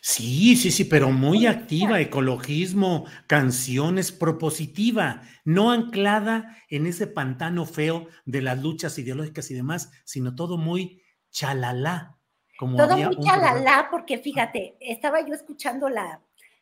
Sí, 0.00 0.54
sí, 0.54 0.70
sí, 0.70 0.84
pero 0.84 1.10
muy 1.10 1.46
activa, 1.46 2.00
ecologismo, 2.00 3.06
canciones, 3.26 4.12
propositiva, 4.12 5.22
no 5.44 5.72
anclada 5.72 6.56
en 6.68 6.86
ese 6.86 7.08
pantano 7.08 7.66
feo 7.66 8.06
de 8.24 8.40
las 8.42 8.62
luchas 8.62 8.96
ideológicas 9.00 9.50
y 9.50 9.54
demás, 9.54 9.90
sino 10.04 10.36
todo 10.36 10.58
muy 10.58 11.02
chalalá. 11.32 12.16
Como 12.56 12.76
Todo 12.76 12.94
muy 12.96 13.04
un 13.06 13.10
programa- 13.14 13.42
chalala, 13.48 13.88
porque 13.90 14.18
fíjate, 14.18 14.76
estaba 14.78 15.26
yo 15.26 15.34
escuchando 15.34 15.88
la, 15.88 16.20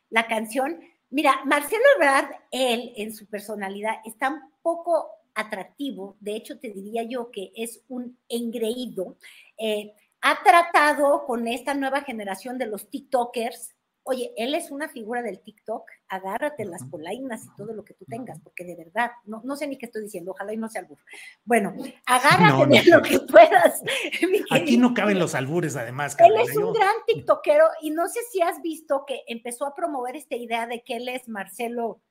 la 0.09 0.25
canción. 0.25 0.79
Mira, 1.11 1.41
Marcelo 1.45 1.83
Ebrard, 1.97 2.31
él 2.49 2.93
en 2.95 3.13
su 3.13 3.27
personalidad, 3.27 3.97
está 4.05 4.29
un 4.29 4.41
poco 4.63 5.20
atractivo. 5.35 6.17
De 6.19 6.35
hecho, 6.35 6.59
te 6.59 6.69
diría 6.71 7.03
yo 7.03 7.31
que 7.31 7.51
es 7.55 7.81
un 7.87 8.17
engreído. 8.29 9.17
Eh, 9.57 9.93
ha 10.21 10.43
tratado 10.43 11.25
con 11.25 11.47
esta 11.47 11.73
nueva 11.73 12.01
generación 12.01 12.57
de 12.57 12.67
los 12.67 12.89
TikTokers. 12.89 13.75
Oye, 14.03 14.33
él 14.35 14.55
es 14.55 14.71
una 14.71 14.89
figura 14.89 15.21
del 15.21 15.41
TikTok, 15.41 15.83
agárrate 16.07 16.65
las 16.65 16.83
polainas 16.85 17.45
y 17.45 17.55
todo 17.55 17.71
lo 17.73 17.85
que 17.85 17.93
tú 17.93 18.05
tengas, 18.05 18.39
porque 18.39 18.65
de 18.65 18.75
verdad, 18.75 19.11
no, 19.25 19.41
no 19.43 19.55
sé 19.55 19.67
ni 19.67 19.77
qué 19.77 19.85
estoy 19.85 20.01
diciendo, 20.01 20.31
ojalá 20.31 20.53
y 20.53 20.57
no 20.57 20.69
sea 20.69 20.81
albur. 20.81 20.97
Bueno, 21.45 21.75
agárrate 22.07 22.51
No, 22.51 22.65
no. 22.65 22.75
de 22.75 22.83
lo 22.85 23.01
que 23.03 23.19
puedas. 23.19 23.83
Aquí 24.51 24.77
no 24.77 24.95
caben 24.95 25.19
los 25.19 25.35
albures, 25.35 25.75
además. 25.75 26.13
Él 26.13 26.17
Carolina, 26.17 26.43
es 26.51 26.57
un 26.57 26.73
gran 26.73 26.95
tiktokero 27.05 27.65
y 27.83 27.91
no 27.91 28.07
sé 28.07 28.21
si 28.31 28.41
has 28.41 28.59
visto 28.63 29.05
que 29.05 29.21
empezó 29.27 29.67
a 29.67 29.75
promover 29.75 30.15
esta 30.15 30.35
idea 30.35 30.65
de 30.65 30.81
que 30.81 30.95
él 30.95 31.07
es 31.07 31.27
Marcelo 31.27 32.01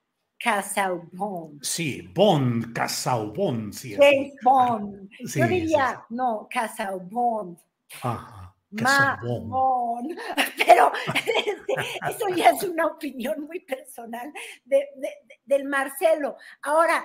Casaubon. 0.41 1.59
Sí, 1.63 2.03
Bond, 2.15 2.73
Casaubon, 2.73 3.73
sí. 3.73 3.95
James 3.95 4.35
Bond. 4.43 5.09
Sí, 5.27 5.39
Yo 5.41 5.47
sí, 5.47 5.55
diría, 5.55 6.05
no, 6.11 6.49
Casaubon. 6.51 7.59
Ajá, 8.03 8.55
Ma 8.71 9.19
Casaubon. 9.19 9.49
Bond. 9.51 10.19
Pero 10.67 10.93
este, 11.15 11.75
eso 12.09 12.29
ya 12.35 12.51
es 12.51 12.63
una 12.65 12.87
opinión 12.87 13.43
muy 13.43 13.61
personal 13.61 14.33
de- 14.65 14.89
de- 14.97 15.15
de- 15.27 15.41
del 15.45 15.65
Marcelo. 15.65 16.37
Ahora, 16.63 17.05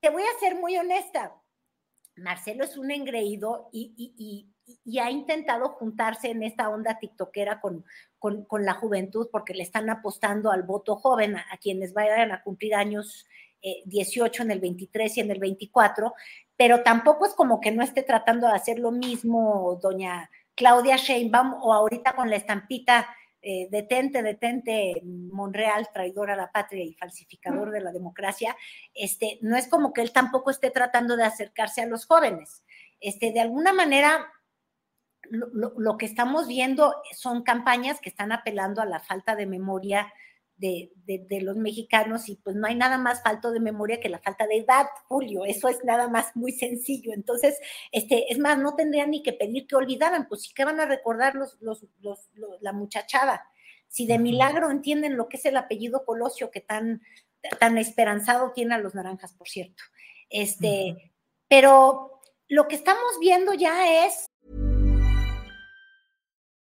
te 0.00 0.08
voy 0.10 0.22
a 0.22 0.38
ser 0.40 0.54
muy 0.54 0.76
honesta. 0.76 1.34
Marcelo 2.16 2.64
es 2.64 2.76
un 2.76 2.90
engreído 2.90 3.68
y, 3.72 3.94
y- 3.96 4.14
y- 4.16 4.51
y 4.84 4.98
ha 4.98 5.10
intentado 5.10 5.70
juntarse 5.70 6.30
en 6.30 6.42
esta 6.42 6.68
onda 6.68 6.98
tiktokera 6.98 7.60
con, 7.60 7.84
con, 8.18 8.44
con 8.44 8.64
la 8.64 8.74
juventud 8.74 9.28
porque 9.30 9.54
le 9.54 9.62
están 9.62 9.90
apostando 9.90 10.50
al 10.50 10.62
voto 10.62 10.96
joven 10.96 11.36
a, 11.36 11.44
quienes 11.60 11.92
vayan 11.92 12.32
a 12.32 12.42
cumplir 12.42 12.74
años 12.74 13.26
eh, 13.62 13.82
18 13.86 14.42
en 14.42 14.50
el 14.50 14.60
23 14.60 15.16
y 15.16 15.20
en 15.20 15.30
el 15.30 15.38
24, 15.38 16.14
pero 16.56 16.82
tampoco 16.82 17.26
es 17.26 17.34
como 17.34 17.60
que 17.60 17.70
no 17.70 17.82
esté 17.82 18.02
tratando 18.02 18.48
de 18.48 18.54
hacer 18.54 18.78
lo 18.78 18.90
mismo 18.90 19.78
doña 19.82 20.30
Claudia 20.54 20.96
Sheinbaum 20.96 21.54
o 21.62 21.72
ahorita 21.72 22.14
con 22.14 22.28
la 22.28 22.36
estampita 22.36 23.08
eh, 23.44 23.66
detente, 23.72 24.22
detente, 24.22 25.02
Monreal, 25.02 25.88
traidor 25.92 26.30
a 26.30 26.36
la 26.36 26.52
patria 26.52 26.84
y 26.84 26.94
falsificador 26.94 27.72
de 27.72 27.80
la 27.80 27.90
democracia, 27.90 28.56
este, 28.94 29.40
no 29.42 29.56
es 29.56 29.66
como 29.66 29.92
que 29.92 30.00
él 30.00 30.12
tampoco 30.12 30.52
esté 30.52 30.70
tratando 30.70 31.16
de 31.16 31.24
acercarse 31.24 31.82
a 31.82 31.86
los 31.86 32.06
jóvenes. 32.06 32.62
Este, 33.00 33.32
de 33.32 33.40
alguna 33.40 33.72
manera, 33.72 34.32
lo, 35.30 35.46
lo- 35.52 35.74
lo 35.78 35.96
que 35.98 36.06
estamos 36.06 36.46
viendo 36.48 36.94
son 37.16 37.42
campañas 37.42 38.00
que 38.00 38.08
están 38.08 38.32
apelando 38.32 38.82
a 38.82 38.86
la 38.86 39.00
falta 39.00 39.36
de 39.36 39.46
memoria 39.46 40.12
de, 40.56 40.92
de- 41.06 41.24
de 41.28 41.40
los 41.40 41.56
mexicanos 41.56 42.28
y 42.28 42.36
pues 42.36 42.54
no 42.54 42.66
hay 42.68 42.74
nada 42.76 42.96
más 42.98 43.22
falto 43.22 43.50
de 43.50 43.58
memoria 43.58 43.98
que 43.98 44.08
la 44.08 44.20
falta 44.20 44.46
de 44.46 44.58
edad, 44.58 44.86
Julio, 45.08 45.44
eso 45.44 45.68
es 45.68 45.82
nada 45.84 46.08
más 46.08 46.36
muy 46.36 46.52
sencillo. 46.52 47.12
Entonces, 47.14 47.58
este, 47.90 48.30
es 48.32 48.38
más, 48.38 48.58
no 48.58 48.74
tendrían 48.76 49.10
ni 49.10 49.22
que 49.22 49.32
pedir 49.32 49.66
que 49.66 49.74
olvidaran, 49.76 50.28
pues 50.28 50.42
sí 50.42 50.54
que 50.54 50.64
van 50.64 50.78
a 50.78 50.86
recordar 50.86 51.34
los, 51.34 51.60
los, 51.60 51.84
los- 52.00 52.28
los- 52.34 52.60
la 52.62 52.72
muchachada. 52.72 53.44
Si 53.88 54.06
de 54.06 54.18
milagro 54.18 54.70
entienden 54.70 55.16
lo 55.16 55.28
que 55.28 55.36
es 55.36 55.44
el 55.46 55.56
apellido 55.56 56.04
Colosio 56.04 56.50
que 56.50 56.60
tan, 56.60 57.02
tan 57.58 57.76
esperanzado 57.76 58.52
tiene 58.52 58.74
a 58.74 58.78
los 58.78 58.94
naranjas, 58.94 59.34
por 59.34 59.48
cierto. 59.48 59.82
Este, 60.30 61.12
pero 61.48 62.20
lo 62.48 62.68
que 62.68 62.76
estamos 62.76 63.18
viendo 63.20 63.52
ya 63.52 64.06
es 64.06 64.26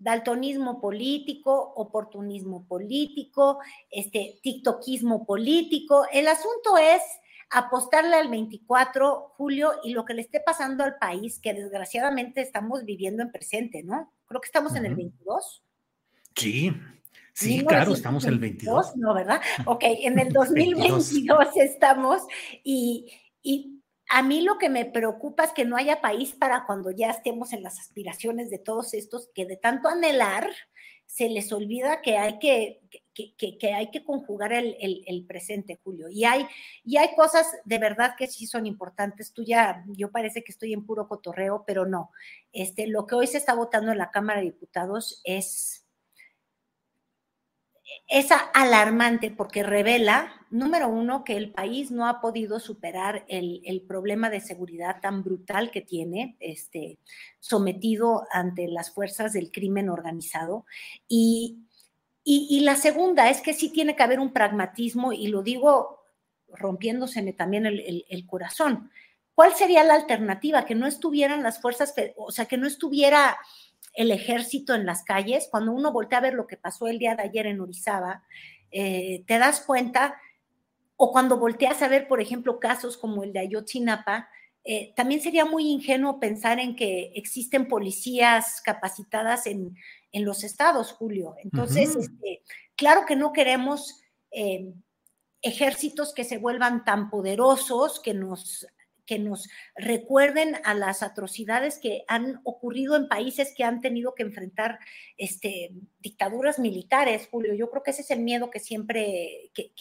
Daltonismo 0.00 0.80
político, 0.80 1.72
oportunismo 1.76 2.66
político, 2.66 3.60
este 3.90 4.40
tiktokismo 4.42 5.24
político. 5.24 6.06
El 6.12 6.26
asunto 6.26 6.76
es 6.78 7.02
apostarle 7.50 8.16
al 8.16 8.28
24 8.28 9.34
julio 9.36 9.72
y 9.84 9.92
lo 9.92 10.04
que 10.04 10.14
le 10.14 10.22
esté 10.22 10.40
pasando 10.40 10.84
al 10.84 10.96
país, 10.96 11.38
que 11.38 11.52
desgraciadamente 11.52 12.40
estamos 12.40 12.84
viviendo 12.84 13.22
en 13.22 13.30
presente, 13.30 13.82
¿no? 13.82 14.12
Creo 14.26 14.40
que 14.40 14.46
estamos 14.46 14.74
en 14.74 14.86
el 14.86 14.92
Ujú. 14.92 15.02
22. 15.02 15.62
Sí, 16.34 16.72
sí, 17.32 17.64
claro, 17.66 17.92
estamos 17.92 18.24
en 18.24 18.34
el 18.34 18.38
22. 18.38 18.96
No, 18.96 19.14
¿verdad? 19.14 19.40
Ok, 19.66 19.82
en 19.82 20.18
el 20.18 20.28
2022 20.32 21.56
estamos 21.56 22.22
y, 22.64 23.12
y 23.42 23.79
a 24.10 24.22
mí 24.22 24.42
lo 24.42 24.58
que 24.58 24.68
me 24.68 24.84
preocupa 24.86 25.44
es 25.44 25.52
que 25.52 25.64
no 25.64 25.76
haya 25.76 26.00
país 26.00 26.32
para 26.34 26.66
cuando 26.66 26.90
ya 26.90 27.10
estemos 27.10 27.52
en 27.52 27.62
las 27.62 27.78
aspiraciones 27.78 28.50
de 28.50 28.58
todos 28.58 28.92
estos 28.94 29.28
que 29.34 29.46
de 29.46 29.56
tanto 29.56 29.88
anhelar 29.88 30.50
se 31.06 31.28
les 31.28 31.52
olvida 31.52 32.02
que 32.02 32.16
hay 32.18 32.38
que, 32.38 32.80
que, 33.14 33.74
hay 33.74 33.90
que 33.90 34.04
conjugar 34.04 34.52
el, 34.52 34.76
el- 34.80 35.02
el 35.06 35.26
presente, 35.26 35.80
Julio. 35.82 36.08
Y 36.08 36.24
hay, 36.24 36.46
y 36.84 36.98
hay 36.98 37.14
cosas 37.16 37.46
de 37.64 37.78
verdad 37.78 38.14
que 38.16 38.28
sí 38.28 38.46
son 38.46 38.64
importantes. 38.66 39.32
Tú 39.32 39.42
ya, 39.44 39.84
yo 39.88 40.10
parece 40.12 40.44
que 40.44 40.52
estoy 40.52 40.72
en 40.72 40.86
puro 40.86 41.08
cotorreo, 41.08 41.64
pero 41.66 41.84
no. 41.84 42.10
Este, 42.52 42.86
lo 42.86 43.06
que 43.06 43.16
hoy 43.16 43.26
se 43.26 43.38
está 43.38 43.54
votando 43.54 43.90
en 43.90 43.98
la 43.98 44.10
Cámara 44.12 44.38
de 44.40 44.46
Diputados 44.46 45.20
es 45.24 45.79
es 48.08 48.28
alarmante 48.54 49.30
porque 49.30 49.62
revela, 49.62 50.32
número 50.50 50.88
uno, 50.88 51.22
que 51.22 51.36
el 51.36 51.52
país 51.52 51.90
no 51.90 52.06
ha 52.08 52.20
podido 52.20 52.58
superar 52.58 53.24
el, 53.28 53.62
el 53.64 53.82
problema 53.82 54.30
de 54.30 54.40
seguridad 54.40 55.00
tan 55.00 55.22
brutal 55.22 55.70
que 55.70 55.80
tiene, 55.80 56.36
este, 56.40 56.98
sometido 57.38 58.26
ante 58.32 58.66
las 58.66 58.90
fuerzas 58.90 59.32
del 59.32 59.52
crimen 59.52 59.88
organizado. 59.88 60.66
Y, 61.06 61.66
y, 62.24 62.60
la 62.60 62.76
segunda 62.76 63.30
es 63.30 63.40
que 63.40 63.54
sí 63.54 63.70
tiene 63.70 63.96
que 63.96 64.02
haber 64.02 64.20
un 64.20 64.32
pragmatismo, 64.32 65.12
y 65.12 65.28
lo 65.28 65.42
digo 65.42 66.00
rompiéndoseme 66.48 67.32
también 67.32 67.64
el, 67.64 67.80
el, 67.80 68.04
el 68.08 68.26
corazón. 68.26 68.90
¿Cuál 69.34 69.54
sería 69.54 69.84
la 69.84 69.94
alternativa? 69.94 70.64
Que 70.64 70.74
no 70.74 70.86
estuvieran 70.86 71.42
las 71.42 71.60
fuerzas, 71.60 71.94
o 72.16 72.32
sea, 72.32 72.46
que 72.46 72.56
no 72.56 72.66
estuviera 72.66 73.38
el 73.92 74.10
ejército 74.10 74.74
en 74.74 74.86
las 74.86 75.02
calles, 75.02 75.48
cuando 75.50 75.72
uno 75.72 75.92
voltea 75.92 76.18
a 76.18 76.22
ver 76.22 76.34
lo 76.34 76.46
que 76.46 76.56
pasó 76.56 76.86
el 76.86 76.98
día 76.98 77.16
de 77.16 77.24
ayer 77.24 77.46
en 77.46 77.60
Orizaba, 77.60 78.22
eh, 78.70 79.24
te 79.26 79.38
das 79.38 79.60
cuenta, 79.62 80.20
o 80.96 81.12
cuando 81.12 81.38
volteas 81.38 81.82
a 81.82 81.88
ver, 81.88 82.08
por 82.08 82.20
ejemplo, 82.20 82.60
casos 82.60 82.96
como 82.96 83.24
el 83.24 83.32
de 83.32 83.40
Ayotzinapa, 83.40 84.28
eh, 84.62 84.92
también 84.94 85.20
sería 85.20 85.44
muy 85.44 85.68
ingenuo 85.70 86.20
pensar 86.20 86.60
en 86.60 86.76
que 86.76 87.12
existen 87.14 87.66
policías 87.66 88.60
capacitadas 88.60 89.46
en, 89.46 89.76
los 90.12 90.44
estados, 90.44 90.92
Julio. 90.92 91.36
Entonces, 91.42 91.94
este, 91.94 92.42
claro 92.74 93.06
que 93.06 93.14
no 93.14 93.32
queremos 93.32 94.02
eh, 94.32 94.72
ejércitos 95.40 96.12
que 96.12 96.24
se 96.24 96.38
vuelvan 96.38 96.84
tan 96.84 97.10
poderosos, 97.10 98.00
que 98.00 98.12
nos 98.12 98.66
que 99.10 99.18
nos 99.18 99.48
recuerden 99.74 100.54
a 100.62 100.72
las 100.72 101.02
atrocidades 101.02 101.80
que 101.80 102.04
han 102.06 102.40
ocurrido 102.44 102.94
en 102.94 103.08
países 103.08 103.52
que 103.56 103.64
han 103.64 103.80
tenido 103.80 104.14
que 104.14 104.22
enfrentar 104.22 104.78
este, 105.16 105.72
dictaduras 105.98 106.60
militares, 106.60 107.26
Julio. 107.28 107.52
Yo 107.54 107.68
creo 107.70 107.82
que 107.82 107.90
ese 107.90 108.02
es 108.02 108.12
el 108.12 108.20
miedo 108.20 108.50
que 108.50 108.60
siempre, 108.60 109.50
que, 109.52 109.72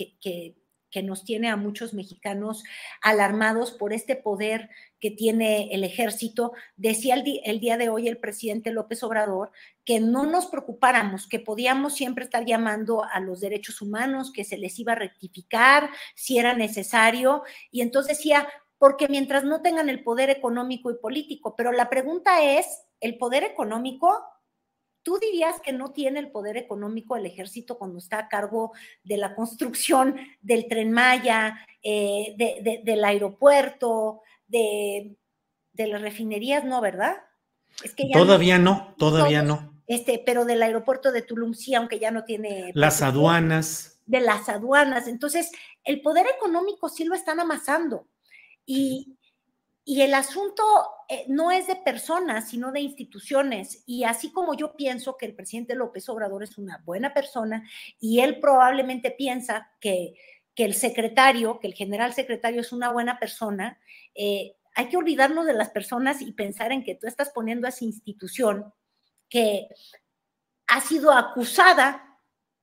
que 0.90 1.04
nos 1.04 1.24
tiene 1.24 1.48
a 1.48 1.58
muchos 1.58 1.94
mexicanos 1.94 2.64
alarmados 3.04 3.70
por 3.70 3.94
este 3.94 4.16
poder 4.16 4.72
que 5.00 5.12
tiene 5.12 5.70
el 5.74 5.84
ejército. 5.84 6.54
Decía 6.76 7.14
el, 7.14 7.60
día 7.60 7.78
de 7.78 7.90
hoy 7.90 8.08
el 8.08 8.18
presidente 8.18 8.72
López 8.72 9.04
Obrador 9.04 9.52
que 9.86 10.00
no 10.00 10.26
nos 10.26 10.48
preocupáramos, 10.48 11.28
que 11.28 11.40
podíamos 11.40 11.94
siempre 11.94 12.24
estar 12.24 12.46
llamando 12.46 13.06
a 13.06 13.20
los 13.20 13.42
derechos 13.42 13.80
humanos, 13.80 14.32
que 14.34 14.44
se 14.44 14.58
les 14.58 14.80
iba 14.80 14.94
a 14.94 14.96
rectificar 14.96 15.92
si 16.16 16.40
era 16.40 16.56
necesario. 16.56 17.44
Y 17.70 17.82
entonces 17.82 18.18
decía, 18.18 18.48
porque 18.80 19.08
mientras 19.08 19.44
no 19.44 19.62
tengan 19.62 19.90
el 19.90 20.04
poder 20.04 20.32
económico 20.32 20.90
y 20.90 20.96
político, 20.96 21.56
pero 21.56 21.72
la 21.72 21.90
pregunta 21.90 22.42
es, 22.42 22.66
¿el 23.00 23.20
poder 23.20 23.44
económico 23.44 24.10
¿Tú 25.02 25.18
dirías 25.18 25.62
que 25.62 25.72
no 25.72 25.92
tiene 25.92 26.20
el 26.20 26.30
poder 26.30 26.58
económico 26.58 27.16
el 27.16 27.26
ejército 27.26 27.78
cuando 27.78 28.00
está 28.00 28.20
a 28.20 28.28
cargo 28.28 28.74
de 29.04 29.18
la 29.18 29.34
construcción 29.34 30.18
del 30.42 30.68
tren 30.68 30.92
Maya, 30.92 31.66
eh, 31.82 32.36
del 32.84 33.04
aeropuerto, 33.04 34.22
de, 34.48 35.18
las 35.76 36.02
refinerías? 36.02 36.66
No, 36.66 36.82
¿verdad? 36.82 37.16
Es 37.84 37.96
que 37.96 38.10
todavía 38.12 38.60
no, 38.60 38.94
todavía 38.98 39.42
no. 39.42 39.82
Este, 39.88 40.22
pero 40.24 40.46
del 40.46 40.62
aeropuerto 40.62 41.12
de 41.12 41.22
Tulum 41.22 41.54
sí, 41.54 41.74
aunque 41.74 41.98
ya 41.98 42.12
no 42.12 42.26
tiene. 42.26 42.72
Las 42.76 43.02
aduanas. 43.02 44.00
De 44.06 44.20
las 44.20 44.50
aduanas. 44.50 45.08
Entonces, 45.08 45.50
el 45.86 46.02
poder 46.02 46.28
económico 46.36 46.90
sí 46.90 47.06
lo 47.06 47.16
están 47.16 47.40
amasando. 47.40 48.08
Y, 48.72 49.16
el 49.88 50.14
asunto 50.14 50.64
eh, 51.10 51.26
no 51.28 51.50
es 51.50 51.66
de 51.66 51.76
personas, 51.76 52.50
sino 52.50 52.72
de 52.72 52.82
instituciones. 52.82 53.82
Y 53.88 54.04
así 54.04 54.32
como 54.32 54.54
yo 54.54 54.76
pienso 54.76 55.18
que 55.18 55.26
el 55.26 55.34
presidente 55.34 55.74
López 55.74 56.08
Obrador 56.10 56.44
es 56.44 56.60
una 56.60 56.78
buena 56.86 57.12
persona 57.12 57.68
y 58.00 58.20
él 58.20 58.40
probablemente 58.40 59.10
piensa 59.10 59.72
que, 59.82 60.14
que 60.54 60.66
el 60.66 60.76
secretario, 60.76 61.60
que 61.60 61.66
el 61.66 61.74
general 61.74 62.14
secretario 62.14 62.62
es 62.62 62.72
una 62.72 62.92
buena 62.92 63.18
persona, 63.18 63.80
eh, 64.14 64.54
hay 64.76 64.90
que 64.90 64.98
olvidarnos 64.98 65.48
de 65.48 65.54
las 65.54 65.72
personas 65.72 66.22
y 66.22 66.34
pensar 66.34 66.72
en 66.72 66.84
que 66.84 66.94
tú 66.94 67.08
estás 67.08 67.32
poniendo 67.32 67.66
a 67.66 67.72
esa 67.72 67.86
institución 67.86 68.72
que 69.28 69.68
ha 70.68 70.82
sido 70.82 71.12
acusada 71.12 72.09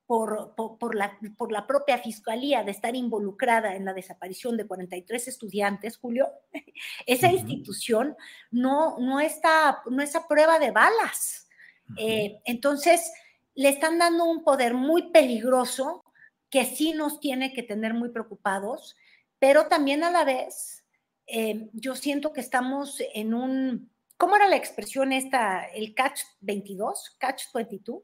por, 0.07 0.55
por, 0.55 0.95
la, 0.95 1.19
por, 1.37 1.51
la, 1.51 1.67
propia 1.67 1.99
fiscalía 1.99 2.63
de 2.63 2.71
estar 2.71 2.95
involucrada 2.95 3.75
en 3.75 3.85
la 3.85 3.93
desaparición 3.93 4.57
de 4.57 4.67
43 4.67 5.29
estudiantes, 5.29 5.99
Julio, 5.99 6.29
esa 7.07 7.33
institución 7.33 8.17
no, 8.51 8.99
no, 8.99 9.19
está, 9.19 9.83
no 9.91 10.03
es 10.03 10.15
a 10.15 10.29
prueba 10.29 10.59
de 10.59 10.71
balas. 10.71 11.49
Eh, 11.97 12.41
entonces, 12.45 13.13
le 13.55 13.69
están 13.69 13.99
dando 13.99 14.25
un 14.25 14.45
poder 14.45 14.75
muy 14.75 15.11
peligroso 15.11 16.05
que 16.51 16.65
sí 16.65 16.93
nos 16.93 17.19
tiene 17.19 17.53
que 17.53 17.65
tener 17.65 17.93
muy 17.93 18.11
preocupados, 18.11 18.97
pero 19.41 19.67
también 19.67 20.05
a 20.05 20.11
la 20.11 20.25
vez, 20.25 20.85
eh, 21.27 21.69
yo 21.73 21.97
siento 21.97 22.33
que 22.33 22.41
estamos 22.41 23.03
en 23.13 23.35
un, 23.35 23.91
¿cómo 24.17 24.37
era 24.37 24.47
la 24.49 24.57
expresión 24.57 25.13
esta? 25.13 25.65
El 25.65 25.95
catch 25.95 26.21
22, 26.41 27.17
catch 27.19 27.43
22 27.53 28.03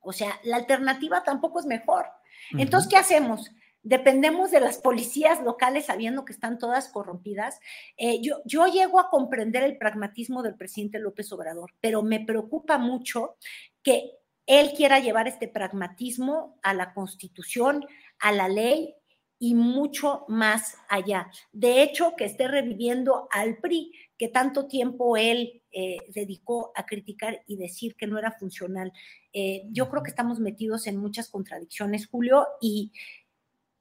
o 0.00 0.12
sea, 0.12 0.38
la 0.44 0.56
alternativa 0.56 1.22
tampoco 1.22 1.60
es 1.60 1.66
mejor. 1.66 2.06
Entonces, 2.52 2.90
¿qué 2.90 2.96
hacemos? 2.96 3.50
Dependemos 3.82 4.50
de 4.50 4.60
las 4.60 4.78
policías 4.78 5.42
locales 5.42 5.86
sabiendo 5.86 6.24
que 6.24 6.32
están 6.32 6.58
todas 6.58 6.88
corrompidas. 6.88 7.60
Eh, 7.96 8.20
yo, 8.20 8.42
yo 8.44 8.66
llego 8.66 9.00
a 9.00 9.08
comprender 9.08 9.62
el 9.62 9.78
pragmatismo 9.78 10.42
del 10.42 10.56
presidente 10.56 10.98
López 10.98 11.32
Obrador, 11.32 11.72
pero 11.80 12.02
me 12.02 12.20
preocupa 12.20 12.78
mucho 12.78 13.36
que 13.82 14.10
él 14.46 14.72
quiera 14.76 14.98
llevar 14.98 15.28
este 15.28 15.48
pragmatismo 15.48 16.58
a 16.62 16.74
la 16.74 16.92
constitución, 16.92 17.86
a 18.18 18.32
la 18.32 18.48
ley 18.48 18.96
y 19.42 19.54
mucho 19.54 20.26
más 20.28 20.76
allá. 20.88 21.30
De 21.50 21.82
hecho, 21.82 22.14
que 22.14 22.26
esté 22.26 22.46
reviviendo 22.46 23.26
al 23.32 23.56
PRI, 23.56 23.90
que 24.18 24.28
tanto 24.28 24.68
tiempo 24.68 25.16
él 25.16 25.62
eh, 25.72 25.96
dedicó 26.14 26.72
a 26.76 26.84
criticar 26.84 27.42
y 27.46 27.56
decir 27.56 27.96
que 27.96 28.06
no 28.06 28.18
era 28.18 28.32
funcional. 28.32 28.92
Eh, 29.32 29.62
yo 29.70 29.88
creo 29.88 30.02
que 30.02 30.10
estamos 30.10 30.40
metidos 30.40 30.86
en 30.86 30.98
muchas 30.98 31.30
contradicciones, 31.30 32.06
Julio, 32.06 32.46
y, 32.60 32.92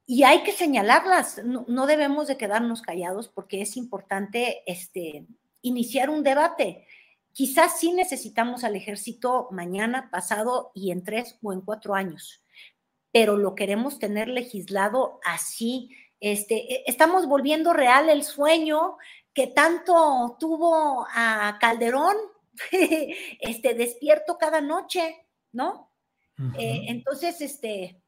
y 0.05 0.23
hay 0.23 0.43
que 0.43 0.53
señalarlas. 0.53 1.43
No, 1.43 1.85
debemos 1.87 2.27
de 2.27 2.37
quedarnos 2.37 2.81
callados 2.81 3.27
porque 3.27 3.61
es 3.61 3.75
importante 3.75 4.63
este, 4.65 5.25
iniciar 5.61 6.09
un 6.09 6.23
debate. 6.23 6.87
Quizás 7.33 7.81
sí 7.81 7.91
necesitamos 7.91 8.63
al 8.63 8.77
ejército 8.77 9.49
mañana, 9.51 10.09
pasado 10.09 10.71
y 10.73 10.91
en 10.91 11.03
tres 11.03 11.37
o 11.41 11.51
en 11.51 11.59
cuatro 11.59 11.95
años 11.95 12.45
pero 13.11 13.37
lo 13.37 13.55
queremos 13.55 13.99
tener 13.99 14.27
legislado 14.27 15.19
así. 15.23 15.89
Este, 16.19 16.73
e, 16.73 16.83
estamos 16.87 17.27
volviendo 17.27 17.73
real 17.73 18.09
el 18.09 18.23
sueño 18.23 18.97
que 19.33 19.47
tanto 19.47 20.37
tuvo 20.39 21.05
a 21.13 21.57
Calderón, 21.59 22.15
este, 23.39 23.73
despierto 23.73 24.37
cada 24.37 24.61
noche, 24.61 25.25
¿no? 25.51 25.87
Eh, 26.57 26.85
entonces, 26.87 27.41
este, 27.41 28.01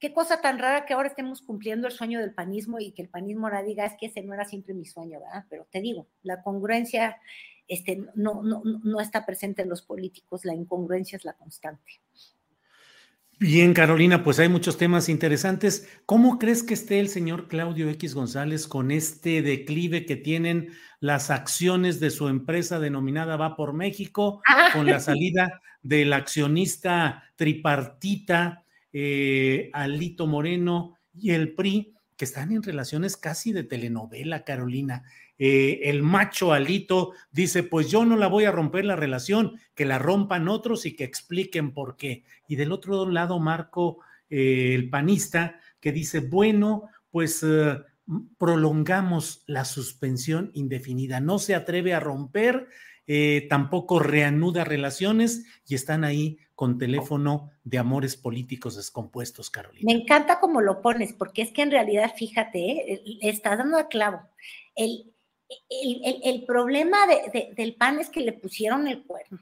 qué 0.00 0.12
cosa 0.12 0.40
tan 0.40 0.58
rara 0.58 0.86
que 0.86 0.94
ahora 0.94 1.08
estemos 1.08 1.40
cumpliendo 1.40 1.86
el 1.86 1.92
sueño 1.92 2.18
del 2.18 2.34
panismo 2.34 2.80
y 2.80 2.90
que 2.90 3.02
el 3.02 3.08
panismo 3.08 3.46
ahora 3.46 3.62
diga, 3.62 3.84
es 3.84 3.94
que 3.96 4.06
ese 4.06 4.22
no 4.22 4.34
era 4.34 4.44
siempre 4.44 4.74
mi 4.74 4.86
sueño, 4.86 5.20
¿verdad? 5.20 5.44
Pero 5.48 5.68
te 5.70 5.80
digo, 5.80 6.08
la 6.22 6.42
congruencia 6.42 7.20
este, 7.68 8.02
no, 8.16 8.42
no, 8.42 8.62
no 8.64 9.00
está 9.00 9.24
presente 9.24 9.62
en 9.62 9.68
los 9.68 9.82
políticos, 9.82 10.44
la 10.44 10.54
incongruencia 10.54 11.16
es 11.16 11.24
la 11.24 11.34
constante. 11.34 12.00
Bien, 13.42 13.72
Carolina, 13.72 14.22
pues 14.22 14.38
hay 14.38 14.50
muchos 14.50 14.76
temas 14.76 15.08
interesantes. 15.08 15.88
¿Cómo 16.04 16.38
crees 16.38 16.62
que 16.62 16.74
esté 16.74 17.00
el 17.00 17.08
señor 17.08 17.48
Claudio 17.48 17.88
X 17.88 18.14
González 18.14 18.68
con 18.68 18.90
este 18.90 19.40
declive 19.40 20.04
que 20.04 20.16
tienen 20.16 20.74
las 21.00 21.30
acciones 21.30 22.00
de 22.00 22.10
su 22.10 22.28
empresa 22.28 22.78
denominada 22.78 23.38
Va 23.38 23.56
por 23.56 23.72
México, 23.72 24.42
ah. 24.46 24.68
con 24.74 24.84
la 24.84 25.00
salida 25.00 25.62
del 25.80 26.12
accionista 26.12 27.32
tripartita 27.36 28.66
eh, 28.92 29.70
Alito 29.72 30.26
Moreno 30.26 30.98
y 31.14 31.30
el 31.30 31.54
PRI, 31.54 31.94
que 32.18 32.26
están 32.26 32.52
en 32.52 32.62
relaciones 32.62 33.16
casi 33.16 33.54
de 33.54 33.64
telenovela, 33.64 34.44
Carolina? 34.44 35.04
Eh, 35.42 35.88
el 35.88 36.02
macho 36.02 36.52
Alito 36.52 37.12
dice, 37.32 37.62
pues 37.62 37.90
yo 37.90 38.04
no 38.04 38.18
la 38.18 38.26
voy 38.26 38.44
a 38.44 38.52
romper 38.52 38.84
la 38.84 38.94
relación, 38.94 39.58
que 39.74 39.86
la 39.86 39.98
rompan 39.98 40.48
otros 40.48 40.84
y 40.84 40.94
que 40.94 41.04
expliquen 41.04 41.72
por 41.72 41.96
qué. 41.96 42.24
Y 42.46 42.56
del 42.56 42.72
otro 42.72 43.08
lado, 43.08 43.38
Marco, 43.38 44.00
eh, 44.28 44.74
el 44.74 44.90
panista, 44.90 45.58
que 45.80 45.92
dice, 45.92 46.20
bueno, 46.20 46.90
pues 47.10 47.42
eh, 47.42 47.78
prolongamos 48.36 49.42
la 49.46 49.64
suspensión 49.64 50.50
indefinida, 50.52 51.20
no 51.20 51.38
se 51.38 51.54
atreve 51.54 51.94
a 51.94 52.00
romper, 52.00 52.68
tampoco 53.48 53.98
reanuda 53.98 54.62
relaciones 54.62 55.44
y 55.66 55.74
están 55.74 56.04
ahí 56.04 56.38
con 56.54 56.78
teléfono 56.78 57.50
de 57.64 57.78
amores 57.78 58.16
políticos 58.16 58.76
descompuestos, 58.76 59.50
Carolina. 59.50 59.82
Me 59.84 60.00
encanta 60.00 60.38
cómo 60.38 60.60
lo 60.60 60.80
pones, 60.80 61.12
porque 61.12 61.42
es 61.42 61.50
que 61.50 61.62
en 61.62 61.72
realidad, 61.72 62.12
fíjate, 62.16 63.02
le 63.04 63.28
está 63.28 63.56
dando 63.56 63.78
a 63.78 63.88
clavo. 63.88 64.20
El, 64.76 65.10
el, 65.68 66.44
problema 66.44 66.98
del 67.56 67.74
pan 67.76 67.98
es 67.98 68.10
que 68.10 68.20
le 68.20 68.32
pusieron 68.32 68.86
el 68.88 69.04
cuerno. 69.04 69.38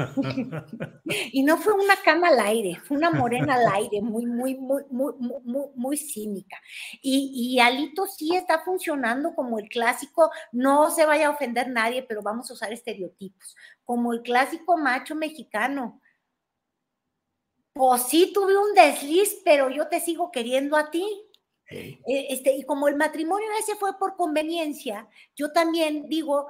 y 1.32 1.42
no 1.42 1.58
fue 1.58 1.74
una 1.74 1.96
cama 2.02 2.28
al 2.28 2.40
aire, 2.40 2.80
fue 2.84 2.96
una 2.96 3.10
morena 3.10 3.54
al 3.54 3.66
aire, 3.74 4.00
muy, 4.00 4.26
muy, 4.26 4.54
muy, 4.54 4.82
muy, 4.90 5.14
muy, 5.18 5.66
muy 5.74 5.96
cínica. 5.96 6.56
Y, 7.02 7.32
y, 7.34 7.60
Alito 7.60 8.06
sí 8.06 8.34
está 8.34 8.60
funcionando 8.60 9.34
como 9.34 9.58
el 9.58 9.68
clásico, 9.68 10.30
no 10.52 10.90
se 10.90 11.06
vaya 11.06 11.28
a 11.28 11.30
ofender 11.30 11.68
nadie, 11.68 12.02
pero 12.02 12.22
vamos 12.22 12.50
a 12.50 12.54
usar 12.54 12.72
estereotipos, 12.72 13.56
como 13.84 14.12
el 14.12 14.22
clásico 14.22 14.76
macho 14.76 15.14
mexicano. 15.14 16.00
Pues 17.72 18.02
sí, 18.02 18.32
tuve 18.34 18.56
un 18.56 18.74
desliz, 18.74 19.40
pero 19.44 19.70
yo 19.70 19.88
te 19.88 20.00
sigo 20.00 20.30
queriendo 20.30 20.76
a 20.76 20.90
ti. 20.90 21.04
Eh, 21.70 22.00
este, 22.06 22.52
y 22.56 22.64
como 22.64 22.88
el 22.88 22.96
matrimonio 22.96 23.46
ese 23.58 23.76
fue 23.76 23.98
por 23.98 24.16
conveniencia, 24.16 25.08
yo 25.36 25.52
también 25.52 26.08
digo, 26.08 26.48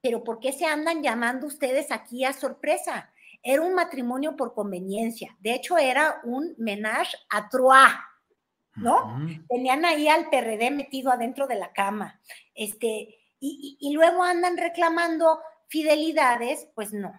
pero 0.00 0.24
¿por 0.24 0.40
qué 0.40 0.52
se 0.52 0.66
andan 0.66 1.02
llamando 1.02 1.46
ustedes 1.46 1.92
aquí 1.92 2.24
a 2.24 2.32
sorpresa? 2.32 3.12
Era 3.42 3.62
un 3.62 3.74
matrimonio 3.74 4.36
por 4.36 4.54
conveniencia. 4.54 5.36
De 5.40 5.54
hecho, 5.54 5.78
era 5.78 6.20
un 6.24 6.54
menage 6.58 7.16
à 7.30 7.48
trois, 7.48 7.92
¿no? 8.76 9.18
Tenían 9.48 9.84
ahí 9.84 10.08
al 10.08 10.28
PRD 10.30 10.70
metido 10.70 11.10
adentro 11.10 11.46
de 11.46 11.56
la 11.56 11.72
cama. 11.72 12.20
Este, 12.54 13.18
y, 13.40 13.92
luego 13.92 14.22
andan 14.22 14.56
reclamando 14.56 15.40
fidelidades, 15.68 16.68
pues 16.74 16.92
no. 16.92 17.12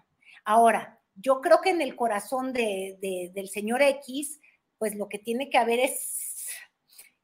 Ahora, 0.46 1.00
yo 1.16 1.42
creo 1.42 1.60
que 1.62 1.70
en 1.70 1.82
el 1.82 1.96
corazón 1.96 2.54
del 2.54 3.50
señor 3.52 3.82
X, 3.82 4.40
pues 4.78 4.96
lo 4.96 5.10
que 5.10 5.20
tiene 5.20 5.50
que 5.50 5.58
haber 5.58 5.80
es, 5.80 6.23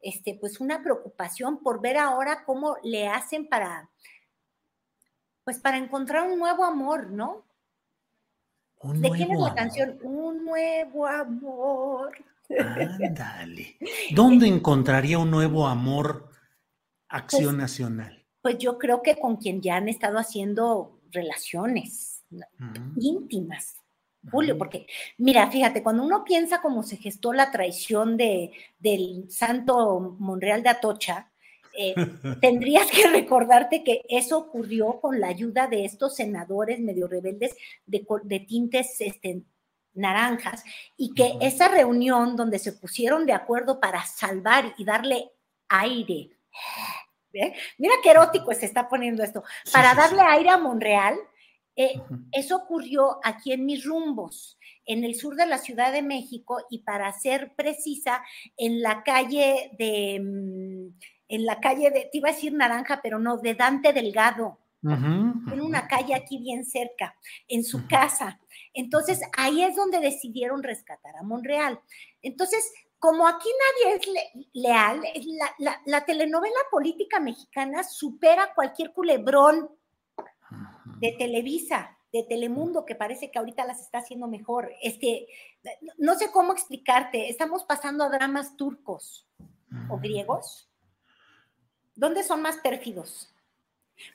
este, 0.02 0.38
pues 0.40 0.60
una 0.60 0.82
preocupación 0.82 1.62
por 1.62 1.82
ver 1.82 1.98
ahora 1.98 2.44
cómo 2.46 2.78
le 2.84 3.08
hacen 3.08 3.48
para, 3.48 3.90
pues 5.44 5.60
para 5.60 5.78
encontrar 5.78 6.30
un 6.30 6.40
nuevo 6.40 6.66
amor, 6.66 7.12
¿no? 7.12 7.46
¿De 8.82 9.10
quién 9.12 9.32
es 9.32 9.40
la 9.40 9.54
canción? 9.54 10.00
Un 10.04 10.46
nuevo 10.46 11.06
amor. 11.06 12.16
Ándale. 12.58 13.78
¿Dónde 14.16 14.48
encontraría 14.48 15.20
un 15.20 15.30
nuevo 15.30 15.68
amor 15.68 16.30
Acción 17.10 17.56
pues, 17.56 17.58
Nacional? 17.58 18.26
Pues 18.42 18.58
yo 18.58 18.78
creo 18.78 19.02
que 19.02 19.20
con 19.20 19.36
quien 19.36 19.62
ya 19.62 19.76
han 19.76 19.90
estado 19.90 20.18
haciendo 20.18 21.02
relaciones 21.12 22.24
íntimas. 22.96 23.79
Julio, 24.30 24.58
porque 24.58 24.86
mira, 25.18 25.50
fíjate, 25.50 25.82
cuando 25.82 26.04
uno 26.04 26.24
piensa 26.24 26.62
cómo 26.62 26.84
se 26.84 26.98
gestó 26.98 27.34
la 27.34 27.52
traición 27.52 28.18
de, 28.18 28.52
del 28.80 29.32
santo 29.32 30.16
Monreal 30.20 30.62
de 30.62 30.70
Atocha, 30.70 31.32
eh, 31.78 31.96
tendrías 32.42 32.90
que 32.92 33.08
recordarte 33.08 33.84
que 33.84 34.02
eso 34.10 34.38
ocurrió 34.38 35.00
con 35.00 35.20
la 35.20 35.28
ayuda 35.28 35.68
de 35.68 35.86
estos 35.86 36.16
senadores 36.16 36.80
medio 36.80 37.08
rebeldes 37.08 37.56
de, 37.86 38.40
tintes 38.42 39.00
este, 39.00 39.44
naranjas 39.94 40.64
y 40.98 41.14
que 41.14 41.38
esa 41.42 41.68
reunión 41.68 42.36
donde 42.36 42.60
se 42.60 42.74
pusieron 42.74 43.26
de 43.26 43.34
acuerdo 43.34 43.80
para 43.80 44.04
salvar 44.06 44.74
y 44.78 44.84
darle 44.84 45.32
aire, 45.70 46.32
¿eh? 47.34 47.54
mira 47.78 47.94
qué 48.04 48.12
erótico 48.12 48.54
se 48.54 48.66
está 48.66 48.90
poniendo 48.90 49.24
esto, 49.24 49.44
para 49.72 49.94
darle 49.94 50.22
aire 50.22 50.50
a 50.50 50.58
Monreal, 50.58 51.16
eh, 51.82 51.94
eso 52.34 52.58
ocurrió 52.58 53.20
aquí 53.24 53.54
en 53.54 53.66
mis 53.66 53.86
rumbos 53.86 54.60
en 54.86 55.06
el 55.06 55.16
sur 55.16 55.38
de 55.38 55.46
la 55.46 55.58
Ciudad 55.60 55.94
de 55.94 56.02
México 56.02 56.58
y 56.70 56.80
para 56.80 57.10
ser 57.14 57.54
precisa, 57.56 58.22
en 58.58 58.82
la 58.82 59.02
calle 59.04 59.72
de, 59.80 60.20
mm, 60.20 61.00
en 61.30 61.46
la 61.46 61.62
calle 61.62 61.90
de, 61.90 62.10
te 62.12 62.18
iba 62.18 62.28
a 62.28 62.34
decir 62.34 62.52
Naranja, 62.52 63.00
pero 63.02 63.18
no, 63.18 63.38
de 63.38 63.54
Dante 63.54 63.94
Delgado. 63.94 64.60
En 64.82 65.62
una 65.62 65.88
calle 65.88 66.16
aquí 66.16 66.38
bien 66.38 66.66
cerca, 66.66 67.16
en 67.48 67.64
su 67.64 67.88
casa. 67.88 68.40
Entonces, 68.74 69.22
ahí 69.38 69.62
es 69.62 69.76
donde 69.76 70.00
decidieron 70.00 70.64
rescatar 70.64 71.16
a 71.18 71.24
Monreal. 71.24 71.80
Entonces, 72.22 72.72
como 72.98 73.26
aquí 73.26 73.50
nadie 73.84 73.96
es 73.96 74.46
leal, 74.54 75.02
la, 75.86 76.06
telenovela 76.06 76.60
política 76.72 77.22
mexicana 77.22 77.84
supera 77.84 78.54
cualquier 78.54 78.92
culebrón 78.92 79.70
de 81.00 81.12
Televisa, 81.14 81.98
de 82.12 82.24
Telemundo, 82.24 82.86
que 82.86 82.96
parece 82.96 83.32
que 83.32 83.40
ahorita 83.40 83.66
las 83.66 83.82
está 83.82 84.00
haciendo 84.00 84.28
mejor. 84.28 84.72
Este, 84.82 85.28
no 85.98 86.16
sé 86.16 86.32
cómo 86.32 86.54
explicarte, 86.54 87.30
estamos 87.30 87.64
pasando 87.64 88.04
a 88.04 88.10
dramas 88.10 88.56
turcos 88.58 89.28
o 89.90 89.98
griegos 89.98 90.70
¿Dónde 92.00 92.24
son 92.24 92.42
más 92.42 92.56
pérfidos? 92.60 93.30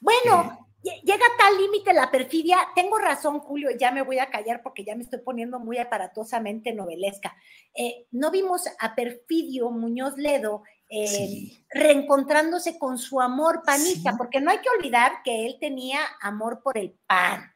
Bueno, 0.00 0.66
llega 0.82 1.26
a 1.26 1.36
tal 1.36 1.58
límite 1.58 1.92
la 1.92 2.10
perfidia. 2.10 2.56
Tengo 2.74 2.96
razón, 2.96 3.40
Julio, 3.40 3.72
ya 3.78 3.90
me 3.90 4.00
voy 4.00 4.18
a 4.20 4.30
callar 4.30 4.62
porque 4.62 4.84
ya 4.84 4.96
me 4.96 5.02
estoy 5.02 5.18
poniendo 5.18 5.60
muy 5.60 5.76
aparatosamente 5.76 6.72
novelesca. 6.72 7.36
Eh, 7.74 8.06
no 8.10 8.30
vimos 8.30 8.62
a 8.78 8.94
Perfidio 8.94 9.68
Muñoz 9.70 10.16
Ledo 10.16 10.62
eh, 10.96 11.64
reencontrándose 11.70 12.78
con 12.78 12.98
su 12.98 13.20
amor 13.20 13.62
panista, 13.66 14.16
porque 14.16 14.40
no 14.40 14.50
hay 14.50 14.58
que 14.58 14.70
olvidar 14.70 15.22
que 15.24 15.46
él 15.46 15.56
tenía 15.58 15.98
amor 16.20 16.62
por 16.62 16.78
el 16.78 16.94
pan. 17.06 17.52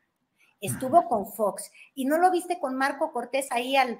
Estuvo 0.60 1.06
con 1.08 1.30
Fox. 1.32 1.70
Y 1.94 2.04
no 2.04 2.18
lo 2.18 2.32
viste 2.32 2.58
con 2.58 2.74
Marco 2.74 3.12
Cortés 3.12 3.46
ahí 3.50 3.76
al, 3.76 3.96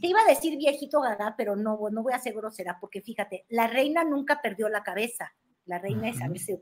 te 0.00 0.08
iba 0.08 0.20
a 0.22 0.28
decir 0.28 0.58
viejito 0.58 1.00
gaga, 1.00 1.36
pero 1.38 1.54
no, 1.54 1.78
no 1.92 2.02
voy 2.02 2.12
a 2.12 2.18
ser 2.18 2.34
grosera, 2.34 2.78
porque 2.80 3.00
fíjate, 3.00 3.44
la 3.48 3.68
reina 3.68 4.02
nunca 4.02 4.42
perdió 4.42 4.68
la 4.68 4.82
cabeza. 4.82 5.32
La 5.66 5.78
reina 5.78 6.10
Isabel 6.10 6.40
II. 6.46 6.58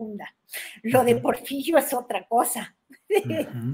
Lo 0.82 1.02
de 1.02 1.16
Porfirio 1.16 1.76
es 1.78 1.92
otra 1.92 2.28
cosa. 2.28 2.76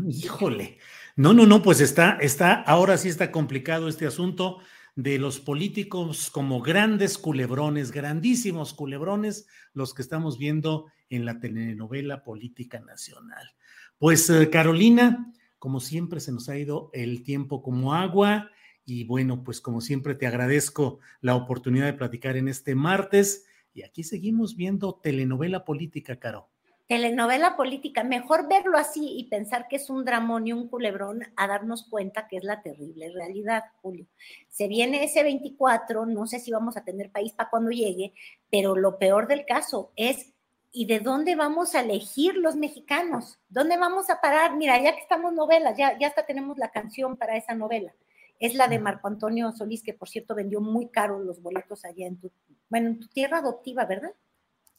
Híjole. 0.09 0.79
No, 1.16 1.35
no, 1.35 1.44
no, 1.44 1.61
pues 1.61 1.81
está, 1.81 2.16
está, 2.20 2.55
ahora 2.62 2.96
sí 2.96 3.09
está 3.09 3.31
complicado 3.31 3.88
este 3.88 4.07
asunto 4.07 4.59
de 4.98 5.16
los 5.16 5.38
políticos 5.38 6.28
como 6.28 6.61
grandes 6.61 7.18
culebrones, 7.18 7.92
grandísimos 7.92 8.74
culebrones, 8.74 9.46
los 9.72 9.94
que 9.94 10.02
estamos 10.02 10.38
viendo 10.38 10.87
en 11.08 11.24
la 11.24 11.38
telenovela 11.38 12.24
política 12.24 12.80
nacional. 12.80 13.54
Pues 13.98 14.28
eh, 14.28 14.50
Carolina, 14.50 15.32
como 15.61 15.78
siempre 15.78 16.18
se 16.18 16.32
nos 16.32 16.48
ha 16.48 16.58
ido 16.58 16.90
el 16.92 17.22
tiempo 17.22 17.62
como 17.62 17.94
agua 17.94 18.50
y 18.84 19.04
bueno, 19.04 19.44
pues 19.44 19.61
como 19.61 19.80
siempre 19.80 20.16
te 20.16 20.26
agradezco 20.26 20.98
la 21.20 21.37
oportunidad 21.37 21.87
de 21.87 21.92
platicar 21.92 22.37
en 22.37 22.48
este 22.48 22.74
martes 22.74 23.46
y 23.72 23.82
aquí 23.82 24.02
seguimos 24.02 24.56
viendo 24.56 24.98
telenovela 25.00 25.64
política, 25.64 26.18
Caro. 26.18 26.50
Telenovela 26.88 27.55
política, 27.55 28.03
mejor 28.03 28.48
verlo 28.48 28.79
así 28.79 29.18
y 29.18 29.24
pensar 29.29 29.68
que 29.68 29.77
es 29.77 29.90
un 29.90 30.07
dramón 30.07 30.46
y 30.46 30.55
un 30.55 30.68
culebrón 30.68 31.20
a 31.37 31.46
darnos 31.46 31.87
cuenta 31.87 32.27
que 32.29 32.38
es 32.38 32.44
la 32.44 32.62
terrible 32.62 33.12
realidad, 33.12 33.64
Julio. 33.83 34.07
Se 34.48 34.68
viene 34.68 35.05
ese 35.05 35.22
24, 35.22 36.07
no 36.07 36.27
sé 36.27 36.40
si 36.40 36.51
vamos 36.51 36.79
a 36.79 36.85
tener 36.85 37.12
país 37.12 37.35
para 37.35 37.51
cuando 37.51 37.70
llegue, 37.72 38.14
pero 38.51 38.74
lo 38.74 38.98
peor 38.98 39.29
del 39.29 39.44
caso 39.44 39.92
es 39.96 40.33
¿y 40.72 40.87
de 40.87 41.01
dónde 41.01 41.37
vamos 41.37 41.74
a 41.74 41.81
elegir 41.81 42.37
los 42.37 42.57
mexicanos? 42.57 43.38
¿Dónde 43.51 43.77
vamos 43.77 44.09
a 44.09 44.22
parar? 44.22 44.57
Mira, 44.57 44.83
ya 44.83 44.94
que 44.94 45.03
estamos 45.03 45.35
novelas, 45.35 45.77
ya, 45.77 45.98
ya 45.98 46.07
hasta 46.07 46.24
tenemos 46.24 46.57
la 46.57 46.70
canción 46.70 47.18
para 47.18 47.37
esa 47.37 47.55
novela. 47.55 47.94
Es 48.38 48.55
la 48.55 48.66
de 48.66 48.79
Marco 48.79 49.09
Antonio 49.09 49.53
Solís, 49.53 49.83
que 49.83 49.92
por 49.92 50.09
cierto 50.09 50.35
vendió 50.35 50.62
muy 50.62 50.88
caro 50.88 51.18
los 51.18 51.42
boletos 51.42 51.85
allá 51.85 52.07
en 52.07 52.18
tu, 52.18 52.33
bueno, 52.70 52.88
en 52.88 53.01
tu 53.01 53.09
tierra 53.09 53.38
adoptiva, 53.38 53.85
¿verdad? 53.85 54.14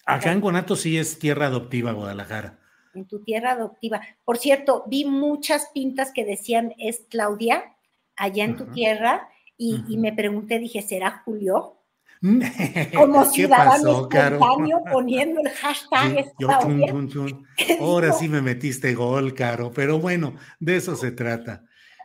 Acá 0.10 0.32
en 0.32 0.42
Guanato 0.42 0.76
sí 0.76 0.98
es 0.98 1.20
tierra 1.20 1.46
adoptiva, 1.46 1.92
Guadalajara. 1.92 2.58
En 2.96 3.06
tu 3.06 3.24
tierra 3.24 3.52
adoptiva. 3.52 4.02
Por 4.26 4.38
cierto, 4.38 4.84
vi 4.88 5.06
muchas 5.06 5.68
pintas 5.74 6.12
que 6.12 6.26
decían 6.26 6.74
es 6.80 7.06
Claudia, 7.10 7.76
allá 8.16 8.44
en 8.44 8.56
tu 8.56 8.66
tierra, 8.72 9.30
y, 9.56 9.98
me 9.98 10.14
pregunté, 10.14 10.58
dije, 10.58 10.82
¿será 10.82 11.22
Julio? 11.26 11.76
Como 12.96 13.24
ciudadano 13.26 14.08
espontáneo 14.08 14.82
poniendo 14.92 15.42
el 15.42 15.50
hashtag 15.62 16.34
Ahora 17.80 18.12
sí 18.14 18.28
me 18.28 18.42
metiste 18.42 18.94
gol, 18.94 19.34
Caro, 19.34 19.72
pero 19.72 20.00
bueno, 20.00 20.34
de 20.60 20.78
eso 20.78 20.96
se 20.96 21.12
trata. 21.12 21.64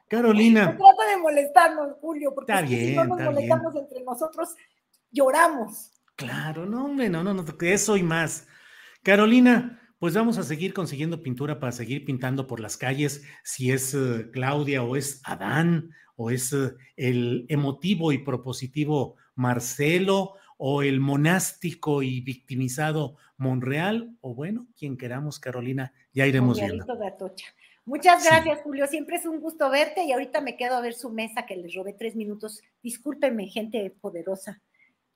Carolina. 0.08 0.66
No 0.66 0.76
trata 0.76 1.10
de 1.10 1.16
molestarnos, 1.16 1.96
Julio, 2.00 2.34
porque 2.34 2.66
si 2.66 2.94
no 2.94 3.04
nos 3.04 3.20
molestamos 3.20 3.74
entre 3.74 4.02
nosotros, 4.02 4.50
lloramos. 5.10 5.93
Claro, 6.16 6.66
no, 6.66 6.86
hombre, 6.86 7.08
no, 7.08 7.24
no, 7.24 7.34
no, 7.34 7.44
eso 7.60 7.96
y 7.96 8.02
más. 8.02 8.46
Carolina, 9.02 9.80
pues 9.98 10.14
vamos 10.14 10.38
a 10.38 10.42
seguir 10.42 10.72
consiguiendo 10.72 11.22
pintura 11.22 11.58
para 11.58 11.72
seguir 11.72 12.04
pintando 12.04 12.46
por 12.46 12.60
las 12.60 12.76
calles, 12.76 13.24
si 13.42 13.72
es 13.72 13.94
eh, 13.94 14.30
Claudia 14.32 14.82
o 14.82 14.96
es 14.96 15.20
Adán 15.24 15.90
o 16.16 16.30
es 16.30 16.52
eh, 16.52 16.74
el 16.96 17.46
emotivo 17.48 18.12
y 18.12 18.18
propositivo 18.18 19.16
Marcelo 19.34 20.34
o 20.56 20.82
el 20.82 21.00
monástico 21.00 22.02
y 22.02 22.20
victimizado 22.20 23.16
Monreal 23.36 24.16
o 24.20 24.34
bueno, 24.34 24.66
quien 24.78 24.96
queramos, 24.96 25.40
Carolina, 25.40 25.92
ya 26.12 26.26
iremos 26.26 26.58
viendo. 26.58 26.86
Muchas 27.86 28.24
gracias, 28.24 28.60
Julio. 28.62 28.86
Siempre 28.86 29.16
es 29.16 29.26
un 29.26 29.40
gusto 29.40 29.68
verte 29.68 30.04
y 30.04 30.12
ahorita 30.12 30.40
me 30.40 30.56
quedo 30.56 30.76
a 30.76 30.80
ver 30.80 30.94
su 30.94 31.10
mesa 31.10 31.44
que 31.44 31.56
les 31.56 31.74
robé 31.74 31.92
tres 31.92 32.16
minutos. 32.16 32.62
Discúlpenme, 32.82 33.48
gente 33.48 33.94
poderosa 34.00 34.62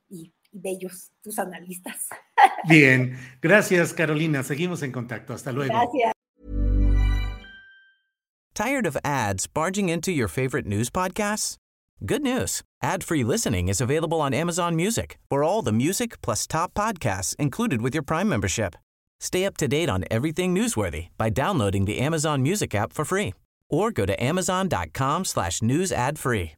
y, 0.09 0.33
y 0.53 0.61
bellos, 0.61 1.11
tus 1.23 1.39
analistas. 1.39 2.09
Bien, 2.69 3.19
gracias, 3.41 3.93
Carolina. 3.93 4.43
Seguimos 4.43 4.83
en 4.83 4.93
contacto. 4.93 5.35
Hasta 5.35 5.53
luego. 5.53 5.73
Gracias. 5.73 6.13
¿Tired 8.55 8.87
of 8.87 8.97
ads 9.05 9.47
barging 9.47 9.89
into 9.89 10.11
your 10.11 10.27
favorite 10.27 10.67
news 10.67 10.91
podcasts? 10.91 11.57
Good 12.05 12.23
news. 12.23 12.63
Ad-free 12.83 13.25
listening 13.25 13.69
is 13.69 13.81
available 13.81 14.21
on 14.21 14.35
Amazon 14.35 14.75
Music 14.75 15.19
for 15.29 15.45
all 15.45 15.63
the 15.63 15.73
music 15.73 16.21
plus 16.23 16.47
top 16.47 16.75
podcasts 16.75 17.37
included 17.37 17.83
with 17.83 17.95
your 17.95 18.03
Prime 18.03 18.29
membership. 18.29 18.75
Stay 19.21 19.45
up 19.45 19.57
to 19.57 19.69
date 19.69 19.89
on 19.89 20.05
everything 20.11 20.55
newsworthy 20.55 21.09
by 21.19 21.31
downloading 21.31 21.85
the 21.85 21.99
Amazon 21.99 22.43
Music 22.43 22.75
app 22.75 22.93
for 22.93 23.05
free 23.05 23.35
or 23.69 23.91
go 23.91 24.07
to 24.07 24.23
amazon.com 24.23 25.25
slash 25.25 25.63
news 25.63 25.93
ad 25.93 26.19
free. 26.19 26.58